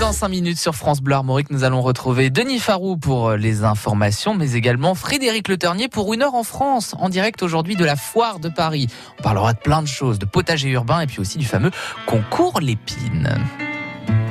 Dans 0.00 0.12
5 0.12 0.28
minutes 0.28 0.58
sur 0.58 0.74
France 0.74 1.02
Bleu 1.02 1.14
Armorique, 1.14 1.50
nous 1.50 1.62
allons 1.62 1.82
retrouver 1.82 2.30
Denis 2.30 2.58
Farou 2.58 2.96
pour 2.96 3.32
les 3.32 3.64
informations, 3.64 4.34
mais 4.34 4.54
également 4.54 4.94
Frédéric 4.94 5.46
Le 5.46 5.58
Ternier 5.58 5.88
pour 5.88 6.14
une 6.14 6.22
heure 6.22 6.34
en 6.34 6.42
France, 6.42 6.94
en 6.98 7.10
direct 7.10 7.42
aujourd'hui 7.42 7.76
de 7.76 7.84
la 7.84 7.96
Foire 7.96 8.40
de 8.40 8.48
Paris. 8.48 8.88
On 9.18 9.22
parlera 9.22 9.52
de 9.52 9.58
plein 9.58 9.82
de 9.82 9.86
choses, 9.86 10.18
de 10.18 10.24
potager 10.24 10.70
urbain 10.70 11.00
et 11.00 11.06
puis 11.06 11.20
aussi 11.20 11.36
du 11.36 11.44
fameux 11.44 11.70
concours 12.06 12.60
Lépine. 12.60 13.36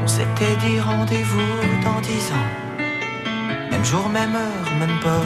On 0.04 0.08
s'était 0.08 0.56
dit 0.66 0.80
rendez-vous 0.80 1.40
dans 1.84 2.02
dix 2.02 2.32
ans. 2.32 3.70
Même 3.70 3.86
jour, 3.86 4.10
même 4.10 4.36
heure, 4.36 4.76
même 4.80 5.00
pomme. 5.02 5.22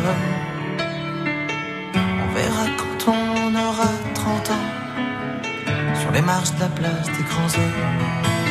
On 1.96 2.34
verra 2.34 2.66
quand 2.78 3.14
on 3.14 3.56
aura 3.56 3.92
30 4.14 4.50
ans. 4.50 6.02
Sur 6.02 6.12
les 6.12 6.22
marches 6.22 6.54
de 6.56 6.60
la 6.60 6.68
place 6.68 7.06
des 7.06 7.24
grands 7.24 7.46
hommes. 7.46 8.43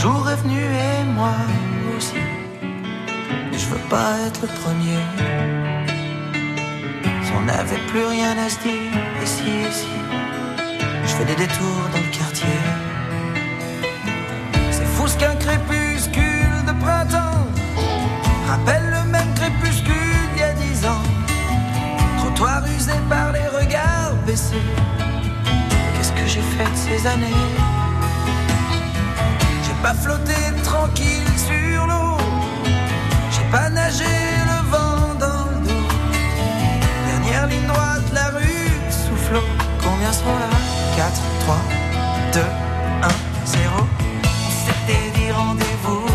Jour 0.00 0.28
est 0.30 0.36
venu 0.36 0.60
et 0.60 1.04
moi 1.04 1.32
aussi. 1.96 2.20
Je 3.52 3.66
veux 3.66 3.88
pas 3.88 4.12
être 4.26 4.42
le 4.42 4.48
premier. 4.62 5.00
Si 7.24 7.32
on 7.38 7.42
n'avait 7.42 7.82
plus 7.88 8.04
rien 8.04 8.36
à 8.38 8.48
se 8.48 8.58
dire, 8.60 8.92
et 9.22 9.26
si, 9.26 9.48
et 9.66 9.72
si. 9.72 9.88
Je 11.02 11.12
fais 11.16 11.24
des 11.24 11.34
détours 11.34 11.86
dans 11.92 12.04
le 12.06 12.12
quartier. 12.18 12.58
C'est 14.70 14.86
fou 14.94 15.08
ce 15.08 15.16
qu'un 15.16 15.34
crépuscule 15.36 16.64
de 16.66 16.72
printemps 16.84 17.46
rappelle 18.46 18.86
le 18.90 19.10
même 19.10 19.32
crépuscule 19.34 20.22
d'il 20.34 20.40
y 20.40 20.44
a 20.44 20.52
dix 20.52 20.86
ans. 20.86 21.06
Trottoir 22.18 22.62
usé 22.76 22.92
par 23.08 23.32
les 23.32 23.48
regards 23.58 24.14
baissés. 24.26 24.70
Qu'est-ce 25.94 26.12
que 26.12 26.26
j'ai 26.26 26.42
fait 26.54 26.70
de 26.70 26.76
ces 26.76 27.06
années? 27.06 27.75
J'ai 29.76 29.82
pas 29.82 29.94
flotté 29.94 30.34
tranquille 30.64 31.28
sur 31.36 31.86
l'eau. 31.86 32.16
J'ai 33.30 33.44
pas 33.50 33.68
nagé 33.68 34.04
le 34.04 34.70
vent 34.70 35.14
dans 35.20 35.50
le 35.50 35.66
dos. 35.68 35.88
Dernière 37.06 37.46
ligne 37.46 37.66
droite, 37.66 38.02
la 38.14 38.28
rue 38.30 38.70
soufflot. 38.90 39.44
Combien 39.82 40.12
sont 40.12 40.24
là? 40.24 40.48
4, 40.96 41.12
3, 41.40 41.56
2, 42.32 42.40
1, 42.40 43.08
0. 43.44 43.86
On 44.24 44.50
s'était 44.64 45.10
dit 45.14 45.30
rendez-vous 45.30 46.05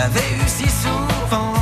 J'avais 0.00 0.32
eu 0.32 0.48
si 0.48 0.66
souvent 0.66 1.59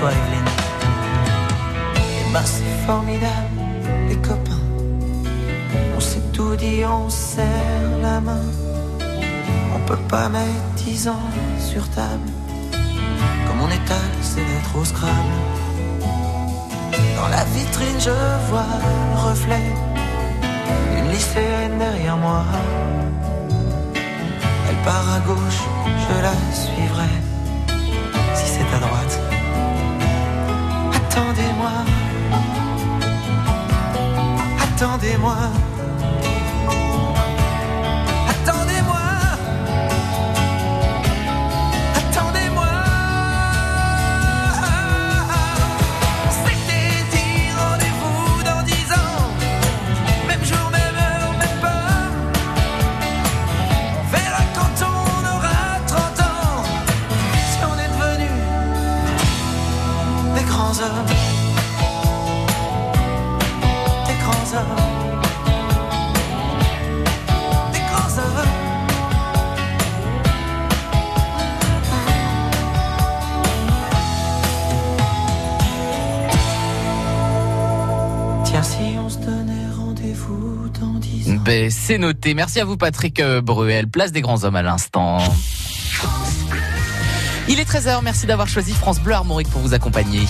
toi, 0.00 0.10
Et 1.96 2.32
bah, 2.32 2.40
c'est 2.44 2.86
formidable, 2.86 3.58
les 4.08 4.16
copains. 4.16 4.64
On 5.96 6.00
s'est 6.00 6.22
tout 6.32 6.56
dit, 6.56 6.84
on 6.84 7.10
se 7.10 7.36
serre 7.36 7.98
la 8.02 8.20
main. 8.20 8.46
On 9.74 9.80
peut 9.86 10.02
pas 10.08 10.28
mettre 10.28 10.68
dix 10.76 11.08
ans 11.08 11.28
sur 11.58 11.88
table. 11.90 12.30
Comme 13.46 13.60
on 13.60 13.68
étale 13.68 14.14
ses 14.22 14.40
lettres 14.40 14.76
au 14.76 14.84
scrabble. 14.84 15.36
Dans 17.16 17.28
la 17.28 17.44
vitrine, 17.44 18.00
je 18.00 18.16
vois 18.48 18.72
le 19.12 19.28
reflet 19.28 19.66
d'une 20.92 21.10
lycéenne 21.10 21.78
derrière 21.78 22.16
moi. 22.16 22.44
Elle 24.68 24.82
part 24.82 25.08
à 25.16 25.20
gauche, 25.20 25.62
je 26.04 26.22
la 26.22 26.36
suivrai. 26.54 27.12
Si 28.34 28.46
c'est 28.46 28.76
à 28.76 28.78
droite. 28.78 29.29
Attendez-moi. 31.10 31.72
Attendez-moi. 34.62 35.36
C'est 81.70 81.98
noté. 81.98 82.34
Merci 82.34 82.60
à 82.60 82.64
vous, 82.64 82.76
Patrick 82.76 83.18
euh, 83.20 83.40
Bruel. 83.40 83.88
Place 83.88 84.12
des 84.12 84.20
grands 84.20 84.44
hommes 84.44 84.56
à 84.56 84.62
l'instant. 84.62 85.18
Il 87.48 87.58
est 87.58 87.68
13h, 87.68 88.00
merci 88.02 88.26
d'avoir 88.26 88.46
choisi 88.46 88.72
France 88.72 89.00
Bleu 89.00 89.14
Armorique 89.14 89.50
pour 89.50 89.60
vous 89.60 89.74
accompagner. 89.74 90.20